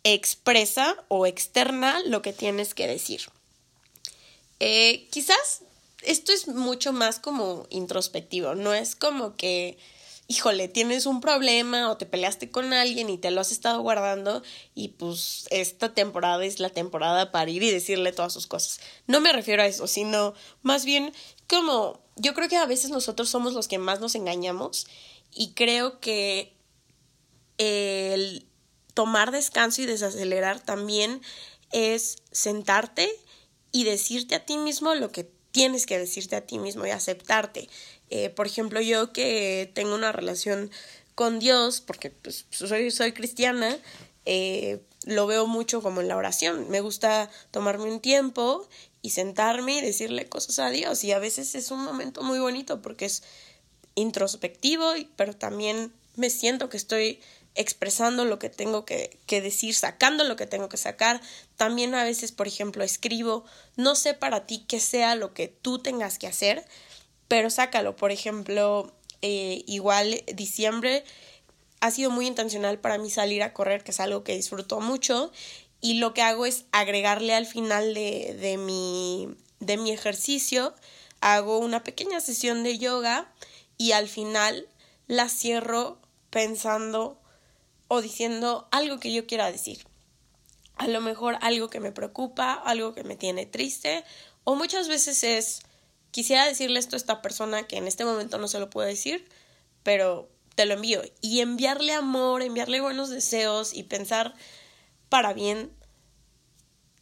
expresa 0.05 0.95
o 1.09 1.25
externa 1.25 1.99
lo 2.05 2.21
que 2.21 2.31
tienes 2.31 2.73
que 2.73 2.87
decir. 2.87 3.23
Eh, 4.61 5.09
quizás 5.11 5.63
esto 6.03 6.31
es 6.31 6.47
mucho 6.47 6.93
más 6.93 7.19
como 7.19 7.67
introspectivo, 7.69 8.55
no 8.55 8.73
es 8.73 8.95
como 8.95 9.35
que 9.35 9.77
híjole, 10.31 10.69
tienes 10.69 11.05
un 11.07 11.19
problema 11.19 11.91
o 11.91 11.97
te 11.97 12.05
peleaste 12.05 12.49
con 12.49 12.71
alguien 12.71 13.09
y 13.09 13.17
te 13.17 13.31
lo 13.31 13.41
has 13.41 13.51
estado 13.51 13.81
guardando 13.81 14.41
y 14.73 14.89
pues 14.89 15.45
esta 15.49 15.93
temporada 15.93 16.45
es 16.45 16.61
la 16.61 16.69
temporada 16.69 17.33
para 17.33 17.51
ir 17.51 17.63
y 17.63 17.69
decirle 17.69 18.13
todas 18.13 18.31
sus 18.31 18.47
cosas. 18.47 18.79
No 19.07 19.19
me 19.19 19.33
refiero 19.33 19.61
a 19.61 19.67
eso, 19.67 19.87
sino 19.87 20.33
más 20.61 20.85
bien 20.85 21.11
como 21.47 21.99
yo 22.15 22.33
creo 22.33 22.47
que 22.47 22.55
a 22.55 22.65
veces 22.65 22.91
nosotros 22.91 23.29
somos 23.29 23.53
los 23.53 23.67
que 23.67 23.77
más 23.77 23.99
nos 23.99 24.15
engañamos 24.15 24.87
y 25.33 25.51
creo 25.51 25.99
que 25.99 26.53
el 27.57 28.47
tomar 28.93 29.31
descanso 29.31 29.81
y 29.81 29.85
desacelerar 29.85 30.61
también 30.61 31.21
es 31.73 32.17
sentarte 32.31 33.09
y 33.73 33.83
decirte 33.83 34.35
a 34.35 34.45
ti 34.45 34.57
mismo 34.57 34.95
lo 34.95 35.11
que 35.11 35.29
tienes 35.51 35.85
que 35.85 35.97
decirte 35.97 36.35
a 36.35 36.41
ti 36.41 36.59
mismo 36.59 36.85
y 36.85 36.89
aceptarte. 36.89 37.69
Eh, 38.09 38.29
por 38.29 38.47
ejemplo, 38.47 38.81
yo 38.81 39.13
que 39.13 39.71
tengo 39.73 39.95
una 39.95 40.11
relación 40.11 40.71
con 41.15 41.39
Dios, 41.39 41.81
porque 41.81 42.09
pues, 42.09 42.45
soy, 42.51 43.11
cristiana, 43.13 43.77
eh, 44.25 44.81
lo 45.05 45.27
veo 45.27 45.47
mucho 45.47 45.81
como 45.81 46.01
en 46.01 46.07
la 46.07 46.17
oración. 46.17 46.69
Me 46.69 46.81
gusta 46.81 47.29
tomarme 47.51 47.85
un 47.85 47.99
tiempo 47.99 48.67
y 49.01 49.11
sentarme 49.11 49.77
y 49.77 49.81
decirle 49.81 50.29
cosas 50.29 50.59
a 50.59 50.69
Dios. 50.69 51.03
Y 51.03 51.11
a 51.11 51.19
veces 51.19 51.55
es 51.55 51.71
un 51.71 51.83
momento 51.83 52.23
muy 52.23 52.39
bonito 52.39 52.81
porque 52.81 53.05
es 53.05 53.23
introspectivo, 53.95 54.93
pero 55.15 55.35
también 55.35 55.91
me 56.15 56.29
siento 56.29 56.69
que 56.69 56.77
estoy 56.77 57.19
expresando 57.55 58.25
lo 58.25 58.39
que 58.39 58.49
tengo 58.49 58.85
que, 58.85 59.19
que, 59.25 59.41
decir, 59.41 59.75
sacando 59.75 60.23
lo 60.23 60.35
que 60.35 60.47
tengo 60.47 60.69
que 60.69 60.77
sacar. 60.77 61.21
También 61.57 61.95
a 61.95 62.03
veces, 62.03 62.31
por 62.31 62.47
ejemplo, 62.47 62.83
escribo, 62.83 63.45
no 63.75 63.95
sé 63.95 64.13
para 64.13 64.45
ti 64.45 64.65
qué 64.67 64.79
sea 64.79 65.15
lo 65.15 65.33
que 65.33 65.47
tú 65.47 65.79
tengas 65.79 66.17
que 66.17 66.27
hacer, 66.27 66.65
pero 67.27 67.49
sácalo. 67.49 67.95
Por 67.95 68.11
ejemplo, 68.11 68.93
eh, 69.21 69.63
igual 69.67 70.23
diciembre 70.33 71.03
ha 71.81 71.91
sido 71.91 72.11
muy 72.11 72.27
intencional 72.27 72.79
para 72.79 72.97
mí 72.97 73.09
salir 73.09 73.43
a 73.43 73.53
correr, 73.53 73.83
que 73.83 73.91
es 73.91 73.99
algo 73.99 74.23
que 74.23 74.35
disfruto 74.35 74.79
mucho. 74.79 75.31
Y 75.81 75.95
lo 75.95 76.13
que 76.13 76.21
hago 76.21 76.45
es 76.45 76.65
agregarle 76.71 77.33
al 77.33 77.47
final 77.47 77.93
de, 77.93 78.37
de, 78.39 78.57
mi, 78.57 79.35
de 79.59 79.77
mi 79.77 79.91
ejercicio, 79.91 80.75
hago 81.21 81.57
una 81.57 81.83
pequeña 81.83 82.21
sesión 82.21 82.63
de 82.63 82.77
yoga 82.77 83.31
y 83.77 83.93
al 83.93 84.07
final 84.07 84.67
la 85.07 85.27
cierro 85.27 85.99
pensando 86.29 87.20
o 87.93 88.01
diciendo 88.01 88.69
algo 88.71 89.01
que 89.01 89.11
yo 89.11 89.27
quiera 89.27 89.51
decir. 89.51 89.85
A 90.77 90.87
lo 90.87 91.01
mejor 91.01 91.37
algo 91.41 91.69
que 91.69 91.81
me 91.81 91.91
preocupa, 91.91 92.53
algo 92.53 92.95
que 92.95 93.03
me 93.03 93.17
tiene 93.17 93.45
triste, 93.45 94.05
o 94.45 94.55
muchas 94.55 94.87
veces 94.87 95.25
es 95.25 95.63
quisiera 96.11 96.47
decirle 96.47 96.79
esto 96.79 96.95
a 96.95 97.03
esta 97.03 97.21
persona 97.21 97.67
que 97.67 97.75
en 97.75 97.89
este 97.89 98.05
momento 98.05 98.37
no 98.37 98.47
se 98.47 98.59
lo 98.59 98.69
puedo 98.69 98.87
decir, 98.87 99.27
pero 99.83 100.29
te 100.55 100.65
lo 100.65 100.75
envío. 100.75 101.01
Y 101.19 101.41
enviarle 101.41 101.91
amor, 101.91 102.43
enviarle 102.43 102.79
buenos 102.79 103.09
deseos 103.09 103.73
y 103.73 103.83
pensar 103.83 104.35
para 105.09 105.33
bien 105.33 105.69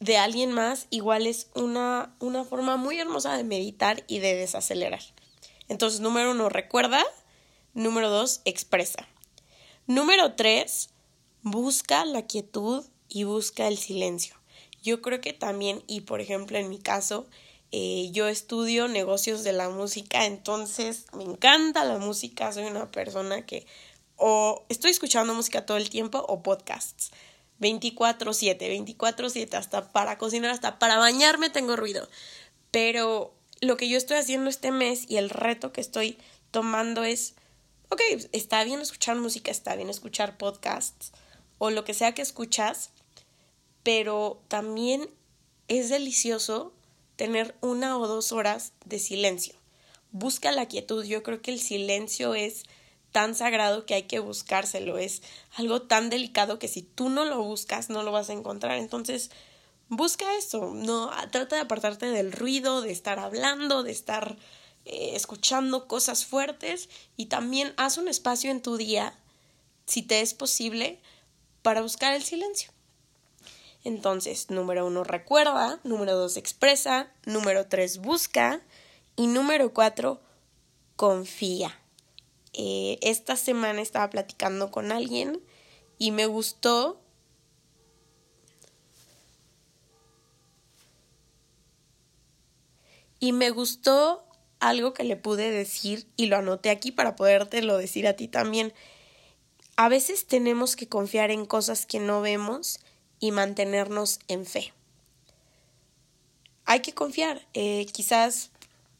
de 0.00 0.18
alguien 0.18 0.50
más, 0.50 0.88
igual 0.90 1.28
es 1.28 1.50
una, 1.54 2.16
una 2.18 2.42
forma 2.42 2.76
muy 2.76 2.98
hermosa 2.98 3.36
de 3.36 3.44
meditar 3.44 4.02
y 4.08 4.18
de 4.18 4.34
desacelerar. 4.34 5.02
Entonces, 5.68 6.00
número 6.00 6.32
uno, 6.32 6.48
recuerda. 6.48 7.04
Número 7.74 8.10
dos, 8.10 8.40
expresa. 8.44 9.06
Número 9.90 10.34
tres, 10.34 10.90
busca 11.42 12.04
la 12.04 12.24
quietud 12.24 12.84
y 13.08 13.24
busca 13.24 13.66
el 13.66 13.76
silencio. 13.76 14.36
Yo 14.84 15.02
creo 15.02 15.20
que 15.20 15.32
también, 15.32 15.82
y 15.88 16.02
por 16.02 16.20
ejemplo 16.20 16.58
en 16.58 16.68
mi 16.68 16.78
caso, 16.78 17.26
eh, 17.72 18.08
yo 18.12 18.28
estudio 18.28 18.86
negocios 18.86 19.42
de 19.42 19.52
la 19.52 19.68
música, 19.68 20.26
entonces 20.26 21.06
me 21.12 21.24
encanta 21.24 21.84
la 21.84 21.98
música, 21.98 22.52
soy 22.52 22.66
una 22.66 22.92
persona 22.92 23.44
que 23.44 23.66
o 24.14 24.64
estoy 24.68 24.92
escuchando 24.92 25.34
música 25.34 25.66
todo 25.66 25.76
el 25.76 25.90
tiempo 25.90 26.24
o 26.28 26.40
podcasts. 26.40 27.10
24/7, 27.58 28.68
24/7, 28.68 29.56
hasta 29.56 29.90
para 29.90 30.18
cocinar, 30.18 30.52
hasta 30.52 30.78
para 30.78 30.98
bañarme 30.98 31.50
tengo 31.50 31.74
ruido. 31.74 32.08
Pero 32.70 33.34
lo 33.60 33.76
que 33.76 33.88
yo 33.88 33.98
estoy 33.98 34.18
haciendo 34.18 34.50
este 34.50 34.70
mes 34.70 35.06
y 35.08 35.16
el 35.16 35.30
reto 35.30 35.72
que 35.72 35.80
estoy 35.80 36.16
tomando 36.52 37.02
es, 37.02 37.34
ok, 37.90 38.00
está 38.32 38.64
bien 38.64 38.80
escuchar 38.80 39.16
música, 39.16 39.50
está 39.50 39.74
bien 39.76 39.90
escuchar 39.90 40.38
podcasts 40.38 41.12
o 41.58 41.70
lo 41.70 41.84
que 41.84 41.94
sea 41.94 42.14
que 42.14 42.22
escuchas, 42.22 42.90
pero 43.82 44.42
también 44.48 45.10
es 45.68 45.90
delicioso 45.90 46.72
tener 47.16 47.54
una 47.60 47.98
o 47.98 48.06
dos 48.06 48.32
horas 48.32 48.72
de 48.84 48.98
silencio. 48.98 49.54
Busca 50.12 50.52
la 50.52 50.66
quietud, 50.66 51.04
yo 51.04 51.22
creo 51.22 51.42
que 51.42 51.52
el 51.52 51.60
silencio 51.60 52.34
es 52.34 52.64
tan 53.12 53.34
sagrado 53.34 53.86
que 53.86 53.94
hay 53.94 54.04
que 54.04 54.20
buscárselo, 54.20 54.96
es 54.96 55.22
algo 55.56 55.82
tan 55.82 56.10
delicado 56.10 56.58
que 56.58 56.68
si 56.68 56.82
tú 56.82 57.08
no 57.08 57.24
lo 57.24 57.42
buscas 57.42 57.90
no 57.90 58.02
lo 58.02 58.12
vas 58.12 58.30
a 58.30 58.34
encontrar. 58.34 58.78
Entonces, 58.78 59.30
busca 59.88 60.36
eso, 60.36 60.72
no 60.74 61.10
trata 61.30 61.56
de 61.56 61.62
apartarte 61.62 62.06
del 62.06 62.32
ruido, 62.32 62.80
de 62.80 62.92
estar 62.92 63.18
hablando, 63.18 63.82
de 63.82 63.90
estar 63.90 64.36
eh, 64.84 65.12
escuchando 65.14 65.86
cosas 65.86 66.24
fuertes 66.24 66.88
y 67.16 67.26
también 67.26 67.74
haz 67.76 67.98
un 67.98 68.08
espacio 68.08 68.50
en 68.50 68.62
tu 68.62 68.76
día, 68.76 69.14
si 69.86 70.02
te 70.02 70.20
es 70.20 70.34
posible, 70.34 71.00
para 71.62 71.82
buscar 71.82 72.14
el 72.14 72.22
silencio. 72.22 72.70
Entonces, 73.84 74.50
número 74.50 74.86
uno, 74.86 75.04
recuerda, 75.04 75.80
número 75.84 76.16
dos, 76.16 76.36
expresa, 76.36 77.10
número 77.24 77.66
tres, 77.66 77.98
busca 77.98 78.62
y 79.16 79.26
número 79.26 79.72
cuatro, 79.72 80.20
confía. 80.96 81.78
Eh, 82.52 82.98
esta 83.00 83.36
semana 83.36 83.80
estaba 83.80 84.10
platicando 84.10 84.70
con 84.70 84.92
alguien 84.92 85.40
y 85.98 86.10
me 86.10 86.26
gustó 86.26 87.00
y 93.20 93.32
me 93.32 93.50
gustó 93.50 94.26
algo 94.60 94.94
que 94.94 95.04
le 95.04 95.16
pude 95.16 95.50
decir 95.50 96.06
y 96.16 96.26
lo 96.26 96.36
anoté 96.36 96.70
aquí 96.70 96.92
para 96.92 97.16
podértelo 97.16 97.76
decir 97.76 98.06
a 98.06 98.14
ti 98.14 98.28
también. 98.28 98.72
A 99.76 99.88
veces 99.88 100.26
tenemos 100.26 100.76
que 100.76 100.88
confiar 100.88 101.30
en 101.30 101.46
cosas 101.46 101.86
que 101.86 101.98
no 101.98 102.20
vemos 102.20 102.80
y 103.18 103.32
mantenernos 103.32 104.20
en 104.28 104.46
fe. 104.46 104.72
Hay 106.66 106.80
que 106.80 106.94
confiar. 106.94 107.46
Eh, 107.54 107.86
quizás 107.92 108.50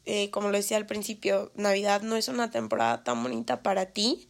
eh, 0.05 0.31
como 0.31 0.49
lo 0.49 0.57
decía 0.57 0.77
al 0.77 0.87
principio, 0.87 1.51
Navidad 1.55 2.01
no 2.01 2.15
es 2.15 2.27
una 2.27 2.49
temporada 2.49 3.03
tan 3.03 3.21
bonita 3.21 3.61
para 3.61 3.87
ti. 3.87 4.27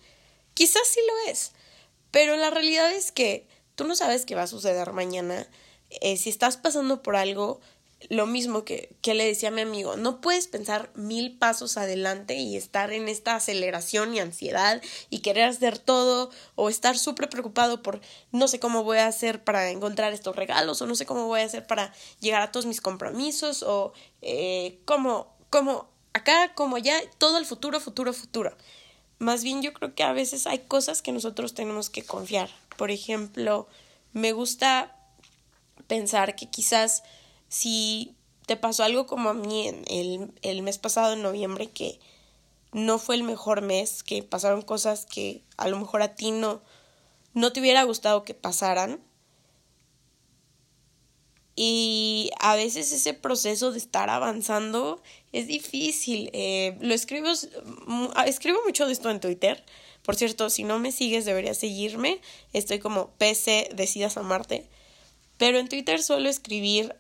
Quizás 0.54 0.84
sí 0.88 1.00
lo 1.08 1.32
es, 1.32 1.54
pero 2.12 2.36
la 2.36 2.50
realidad 2.50 2.92
es 2.92 3.12
que 3.12 3.48
tú 3.76 3.86
no 3.86 3.96
sabes 3.96 4.26
qué 4.26 4.36
va 4.36 4.44
a 4.44 4.48
suceder 4.48 4.92
mañana. 4.92 5.48
Eh, 5.90 6.18
si 6.18 6.30
estás 6.30 6.58
pasando 6.58 7.02
por 7.02 7.16
algo, 7.16 7.62
lo 8.10 8.26
mismo 8.26 8.64
que, 8.64 8.96
que 9.02 9.14
le 9.14 9.26
decía 9.26 9.50
a 9.50 9.52
mi 9.52 9.62
amigo, 9.62 9.96
no 9.96 10.22
puedes 10.22 10.48
pensar 10.48 10.92
mil 10.96 11.38
pasos 11.38 11.78
adelante 11.78 12.36
y 12.36 12.58
estar 12.58 12.92
en 12.94 13.08
esta 13.08 13.36
aceleración 13.36 14.14
y 14.14 14.20
ansiedad 14.20 14.82
y 15.10 15.20
querer 15.20 15.46
hacer 15.46 15.78
todo 15.78 16.32
o 16.56 16.70
estar 16.70 16.98
súper 16.98 17.30
preocupado 17.30 17.82
por 17.82 18.02
no 18.32 18.48
sé 18.48 18.60
cómo 18.60 18.84
voy 18.84 18.98
a 18.98 19.08
hacer 19.08 19.44
para 19.44 19.70
encontrar 19.70 20.14
estos 20.14 20.36
regalos 20.36 20.82
o 20.82 20.88
no 20.88 20.96
sé 20.96 21.06
cómo 21.06 21.28
voy 21.28 21.42
a 21.42 21.46
hacer 21.46 21.68
para 21.68 21.94
llegar 22.20 22.42
a 22.42 22.52
todos 22.52 22.66
mis 22.66 22.82
compromisos 22.82 23.64
o 23.64 23.94
eh, 24.22 24.80
cómo 24.86 25.36
como 25.52 25.90
acá, 26.14 26.54
como 26.56 26.78
allá, 26.78 27.00
todo 27.18 27.38
el 27.38 27.46
futuro, 27.46 27.80
futuro, 27.80 28.14
futuro. 28.14 28.56
Más 29.20 29.44
bien 29.44 29.62
yo 29.62 29.74
creo 29.74 29.94
que 29.94 30.04
a 30.04 30.14
veces 30.14 30.48
hay 30.48 30.60
cosas 30.60 31.02
que 31.02 31.12
nosotros 31.12 31.54
tenemos 31.54 31.90
que 31.90 32.04
confiar. 32.04 32.50
Por 32.78 32.90
ejemplo, 32.90 33.68
me 34.14 34.32
gusta 34.32 34.96
pensar 35.88 36.36
que 36.36 36.50
quizás 36.50 37.04
si 37.52 38.16
te 38.46 38.56
pasó 38.56 38.84
algo 38.84 39.06
como 39.06 39.30
a 39.30 39.34
mí 39.34 39.68
en 39.68 39.84
el, 39.88 40.32
el 40.42 40.62
mes 40.62 40.78
pasado, 40.78 41.14
en 41.14 41.22
noviembre, 41.22 41.68
que 41.68 42.00
no 42.72 42.98
fue 42.98 43.16
el 43.16 43.24
mejor 43.24 43.62
mes, 43.62 44.04
que 44.04 44.24
pasaron 44.24 44.62
cosas 44.62 45.06
que 45.06 45.44
a 45.58 45.68
lo 45.68 45.78
mejor 45.78 46.02
a 46.02 46.16
ti 46.16 46.32
no, 46.32 46.62
no 47.34 47.52
te 47.52 47.60
hubiera 47.60 47.84
gustado 47.84 48.24
que 48.24 48.34
pasaran, 48.34 49.02
y 51.56 52.32
a 52.40 52.56
veces 52.56 52.94
ese 52.94 53.14
proceso 53.14 53.72
de 53.72 53.78
estar 53.78 54.10
avanzando 54.10 55.04
es 55.34 55.48
difícil. 55.48 56.30
Eh, 56.32 56.78
lo 56.80 56.94
escribo, 56.94 57.28
mm, 57.86 58.08
escribo 58.26 58.60
mucho 58.66 58.88
de 58.88 58.94
esto 58.94 59.10
en 59.10 59.20
Twitter. 59.20 59.64
Por 60.02 60.16
cierto, 60.16 60.50
si 60.50 60.64
no 60.64 60.80
me 60.80 60.94
sigues 60.94 61.26
deberías 61.26 61.58
seguirme. 61.58 62.22
Estoy 62.54 62.80
como 62.80 63.12
PC 63.18 63.70
Decidas 63.76 64.16
Amarte. 64.16 64.66
Pero 65.38 65.60
en 65.60 65.68
Twitter 65.68 66.02
suelo 66.02 66.30
escribir 66.30 66.96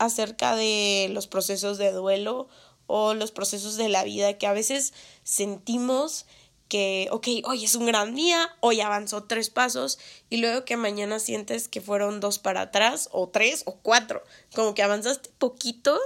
acerca 0.00 0.56
de 0.56 1.08
los 1.12 1.28
procesos 1.28 1.78
de 1.78 1.92
duelo 1.92 2.48
o 2.86 3.14
los 3.14 3.30
procesos 3.30 3.76
de 3.76 3.88
la 3.88 4.02
vida 4.02 4.38
que 4.38 4.46
a 4.46 4.52
veces 4.52 4.94
sentimos 5.22 6.26
que, 6.68 7.08
ok, 7.10 7.28
hoy 7.44 7.64
es 7.64 7.74
un 7.74 7.84
gran 7.84 8.14
día, 8.14 8.48
hoy 8.60 8.80
avanzó 8.80 9.24
tres 9.24 9.50
pasos 9.50 9.98
y 10.30 10.38
luego 10.38 10.64
que 10.64 10.76
mañana 10.76 11.18
sientes 11.18 11.68
que 11.68 11.82
fueron 11.82 12.18
dos 12.18 12.38
para 12.38 12.62
atrás 12.62 13.10
o 13.12 13.28
tres 13.28 13.62
o 13.66 13.74
cuatro, 13.74 14.24
como 14.54 14.74
que 14.74 14.82
avanzaste 14.82 15.30
poquito 15.38 15.98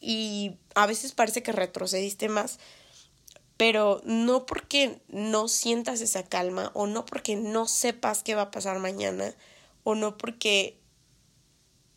y 0.00 0.56
a 0.74 0.86
veces 0.86 1.12
parece 1.12 1.42
que 1.42 1.52
retrocediste 1.52 2.28
más, 2.28 2.58
pero 3.58 4.00
no 4.04 4.46
porque 4.46 5.02
no 5.08 5.48
sientas 5.48 6.00
esa 6.00 6.22
calma 6.22 6.70
o 6.74 6.86
no 6.86 7.04
porque 7.04 7.36
no 7.36 7.68
sepas 7.68 8.22
qué 8.22 8.34
va 8.34 8.42
a 8.42 8.50
pasar 8.50 8.78
mañana 8.78 9.34
o 9.82 9.94
no 9.94 10.16
porque 10.16 10.78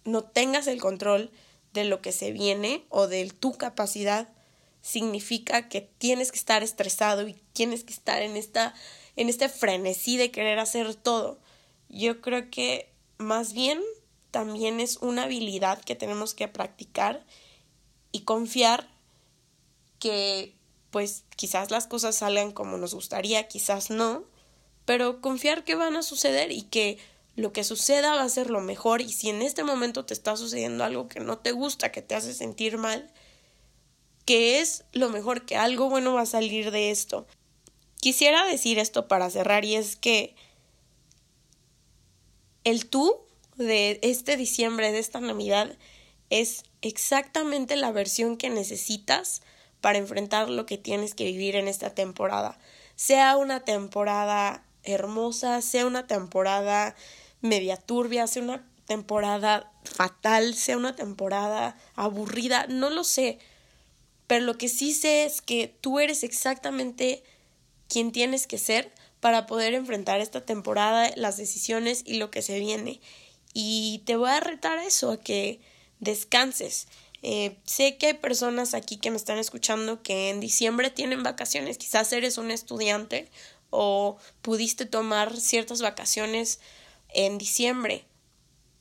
no 0.08 0.24
tengas 0.24 0.68
el 0.68 0.80
control 0.80 1.32
de 1.74 1.84
lo 1.84 2.02
que 2.02 2.12
se 2.12 2.32
viene 2.32 2.86
o 2.90 3.08
de 3.08 3.30
tu 3.30 3.54
capacidad 3.58 4.30
significa 4.82 5.68
que 5.68 5.82
tienes 5.82 6.32
que 6.32 6.40
estar 6.40 6.64
estresado 6.64 7.28
y 7.28 7.36
tienes 7.54 7.84
que 7.84 7.94
estar 7.94 8.22
en 8.22 8.38
esta 8.38 8.74
en 9.18 9.30
este 9.30 9.50
frenesí 9.50 10.16
de 10.16 10.32
querer 10.32 10.60
hacer 10.60 10.96
todo. 10.96 11.40
Yo 11.90 12.22
creo 12.22 12.50
que 12.50 12.90
más 13.18 13.52
bien 13.54 13.82
también 14.32 14.80
es 14.80 14.98
una 14.98 15.24
habilidad 15.24 15.82
que 15.82 15.96
tenemos 15.96 16.34
que 16.34 16.48
practicar 16.48 17.26
y 18.12 18.22
confiar 18.22 18.88
que 20.00 20.56
pues 20.92 21.26
quizás 21.36 21.70
las 21.70 21.88
cosas 21.88 22.16
salgan 22.16 22.52
como 22.52 22.78
nos 22.78 22.94
gustaría, 22.94 23.48
quizás 23.48 23.90
no, 23.90 24.24
pero 24.86 25.20
confiar 25.20 25.66
que 25.66 25.76
van 25.76 25.98
a 25.98 26.04
suceder 26.04 26.52
y 26.52 26.62
que 26.62 26.98
lo 27.38 27.54
que 27.54 27.64
suceda 27.64 28.16
va 28.16 28.24
a 28.24 28.30
ser 28.30 28.50
lo 28.50 28.62
mejor 28.62 29.00
y 29.00 29.10
si 29.10 29.30
en 29.30 29.44
este 29.44 29.64
momento 29.64 30.06
te 30.06 30.16
está 30.16 30.36
sucediendo 30.36 30.84
algo 30.84 31.08
que 31.08 31.20
no 31.20 31.38
te 31.38 31.52
gusta, 31.52 31.92
que 31.92 32.02
te 32.02 32.16
hace 32.16 32.34
sentir 32.34 32.80
mal, 32.80 33.12
que 34.26 34.60
es 34.60 34.86
lo 34.92 35.10
mejor, 35.10 35.46
que 35.46 35.56
algo 35.56 35.88
bueno 35.88 36.16
va 36.16 36.22
a 36.22 36.26
salir 36.26 36.72
de 36.72 36.90
esto. 36.90 37.28
Quisiera 38.02 38.44
decir 38.48 38.80
esto 38.80 39.08
para 39.08 39.30
cerrar 39.30 39.66
y 39.66 39.76
es 39.76 39.96
que 39.96 40.36
el 42.64 42.88
tú 42.88 43.20
de 43.56 44.00
este 44.02 44.36
diciembre, 44.36 44.92
de 44.92 44.98
esta 44.98 45.20
Navidad, 45.20 45.78
es 46.32 46.64
exactamente 46.82 47.76
la 47.76 47.92
versión 47.92 48.38
que 48.38 48.50
necesitas 48.50 49.44
para 49.80 50.00
enfrentar 50.00 50.50
lo 50.50 50.66
que 50.66 50.80
tienes 50.80 51.14
que 51.14 51.26
vivir 51.26 51.56
en 51.56 51.68
esta 51.68 51.94
temporada. 51.94 52.58
Sea 52.96 53.38
una 53.38 53.60
temporada 53.60 54.64
hermosa, 54.84 55.62
sea 55.62 55.86
una 55.86 56.08
temporada 56.08 56.96
media 57.42 57.78
turbia, 57.78 58.28
sea 58.28 58.44
una 58.44 58.68
temporada 58.86 59.72
fatal, 59.84 60.56
sea 60.56 60.78
una 60.78 60.96
temporada 60.96 61.78
aburrida, 61.96 62.68
no 62.68 62.90
lo 62.90 63.04
sé 63.04 63.40
pero 64.28 64.44
lo 64.44 64.58
que 64.58 64.68
sí 64.68 64.94
sé 64.94 65.24
es 65.24 65.42
que 65.42 65.74
tú 65.82 66.00
eres 66.00 66.24
exactamente 66.24 67.24
quien 67.88 68.12
tienes 68.12 68.46
que 68.46 68.58
ser 68.58 68.94
para 69.22 69.48
poder 69.48 69.74
enfrentar 69.74 70.20
esta 70.20 70.46
temporada, 70.46 71.12
las 71.16 71.38
decisiones 71.38 72.04
y 72.06 72.18
lo 72.18 72.30
que 72.30 72.42
se 72.42 72.60
viene. 72.60 73.00
Y 73.54 74.04
te 74.06 74.18
voy 74.18 74.30
a 74.30 74.42
retar 74.42 74.78
a 74.78 74.86
eso, 74.86 75.12
a 75.12 75.20
que 75.20 75.62
descanses. 76.00 76.88
Eh, 77.24 77.58
sé 77.66 77.98
que 77.98 78.08
hay 78.08 78.14
personas 78.14 78.74
aquí 78.74 78.98
que 78.98 79.10
me 79.10 79.18
están 79.18 79.40
escuchando 79.40 80.04
que 80.04 80.30
en 80.30 80.42
diciembre 80.42 80.92
tienen 80.92 81.24
vacaciones. 81.24 81.78
Quizás 81.78 82.12
eres 82.12 82.38
un 82.38 82.52
estudiante 82.52 83.30
o 83.70 84.18
pudiste 84.42 84.86
tomar 84.86 85.40
ciertas 85.40 85.82
vacaciones 85.82 86.60
en 87.10 87.38
diciembre. 87.38 88.06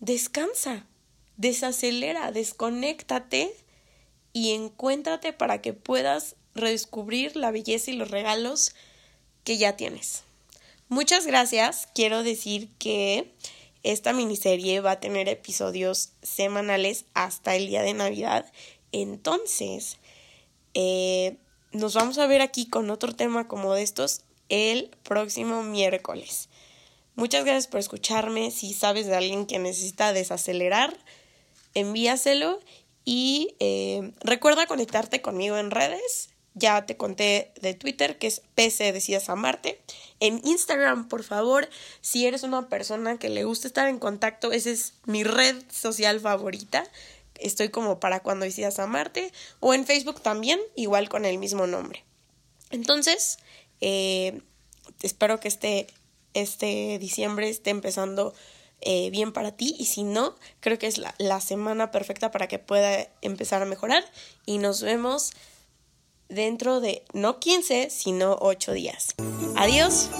Descansa. 0.00 0.86
desacelera, 1.36 2.32
desconéctate 2.32 3.54
y 4.32 4.52
encuéntrate 4.52 5.32
para 5.32 5.60
que 5.60 5.72
puedas 5.72 6.36
redescubrir 6.54 7.36
la 7.36 7.50
belleza 7.50 7.90
y 7.90 7.94
los 7.94 8.10
regalos 8.10 8.74
que 9.44 9.58
ya 9.58 9.76
tienes. 9.76 10.24
Muchas 10.88 11.26
gracias. 11.26 11.88
Quiero 11.94 12.22
decir 12.22 12.68
que 12.78 13.32
esta 13.82 14.12
miniserie 14.12 14.80
va 14.80 14.92
a 14.92 15.00
tener 15.00 15.28
episodios 15.28 16.10
semanales 16.22 17.04
hasta 17.14 17.56
el 17.56 17.66
día 17.66 17.82
de 17.82 17.94
Navidad. 17.94 18.50
Entonces, 18.92 19.98
eh, 20.74 21.36
nos 21.72 21.94
vamos 21.94 22.18
a 22.18 22.26
ver 22.26 22.40
aquí 22.40 22.66
con 22.68 22.90
otro 22.90 23.14
tema 23.14 23.48
como 23.48 23.74
de 23.74 23.82
estos 23.82 24.22
el 24.48 24.90
próximo 25.02 25.62
miércoles. 25.62 26.48
Muchas 27.16 27.46
gracias 27.46 27.66
por 27.66 27.80
escucharme. 27.80 28.50
Si 28.50 28.74
sabes 28.74 29.06
de 29.06 29.16
alguien 29.16 29.46
que 29.46 29.58
necesita 29.58 30.12
desacelerar, 30.12 30.94
envíaselo 31.72 32.60
y 33.06 33.56
eh, 33.58 34.12
recuerda 34.20 34.66
conectarte 34.66 35.22
conmigo 35.22 35.56
en 35.56 35.70
redes. 35.70 36.28
Ya 36.52 36.84
te 36.84 36.98
conté 36.98 37.52
de 37.60 37.72
Twitter 37.72 38.18
que 38.18 38.26
es 38.26 38.42
PC 38.54 38.92
Decidas 38.92 39.30
Amarte. 39.30 39.80
En 40.20 40.42
Instagram, 40.44 41.08
por 41.08 41.22
favor, 41.22 41.70
si 42.02 42.26
eres 42.26 42.42
una 42.42 42.68
persona 42.68 43.18
que 43.18 43.30
le 43.30 43.44
gusta 43.44 43.66
estar 43.66 43.88
en 43.88 43.98
contacto, 43.98 44.52
esa 44.52 44.68
es 44.68 44.92
mi 45.06 45.24
red 45.24 45.56
social 45.70 46.20
favorita. 46.20 46.84
Estoy 47.38 47.70
como 47.70 47.98
para 47.98 48.20
cuando 48.20 48.44
decidas 48.44 48.78
amarte. 48.78 49.32
O 49.60 49.72
en 49.72 49.86
Facebook 49.86 50.20
también, 50.20 50.60
igual 50.74 51.08
con 51.08 51.24
el 51.24 51.38
mismo 51.38 51.66
nombre. 51.66 52.04
Entonces, 52.70 53.38
eh, 53.80 54.42
espero 55.02 55.40
que 55.40 55.48
este, 55.48 55.86
este 56.40 56.98
diciembre 56.98 57.48
esté 57.48 57.70
empezando 57.70 58.34
eh, 58.80 59.10
bien 59.10 59.32
para 59.32 59.52
ti 59.52 59.74
y 59.78 59.86
si 59.86 60.02
no, 60.02 60.34
creo 60.60 60.78
que 60.78 60.86
es 60.86 60.98
la, 60.98 61.14
la 61.18 61.40
semana 61.40 61.90
perfecta 61.90 62.30
para 62.30 62.46
que 62.46 62.58
pueda 62.58 63.08
empezar 63.22 63.62
a 63.62 63.66
mejorar 63.66 64.04
y 64.44 64.58
nos 64.58 64.82
vemos 64.82 65.32
dentro 66.28 66.80
de 66.80 67.04
no 67.12 67.38
15, 67.38 67.90
sino 67.90 68.36
8 68.40 68.72
días. 68.72 69.14
Adiós. 69.56 70.10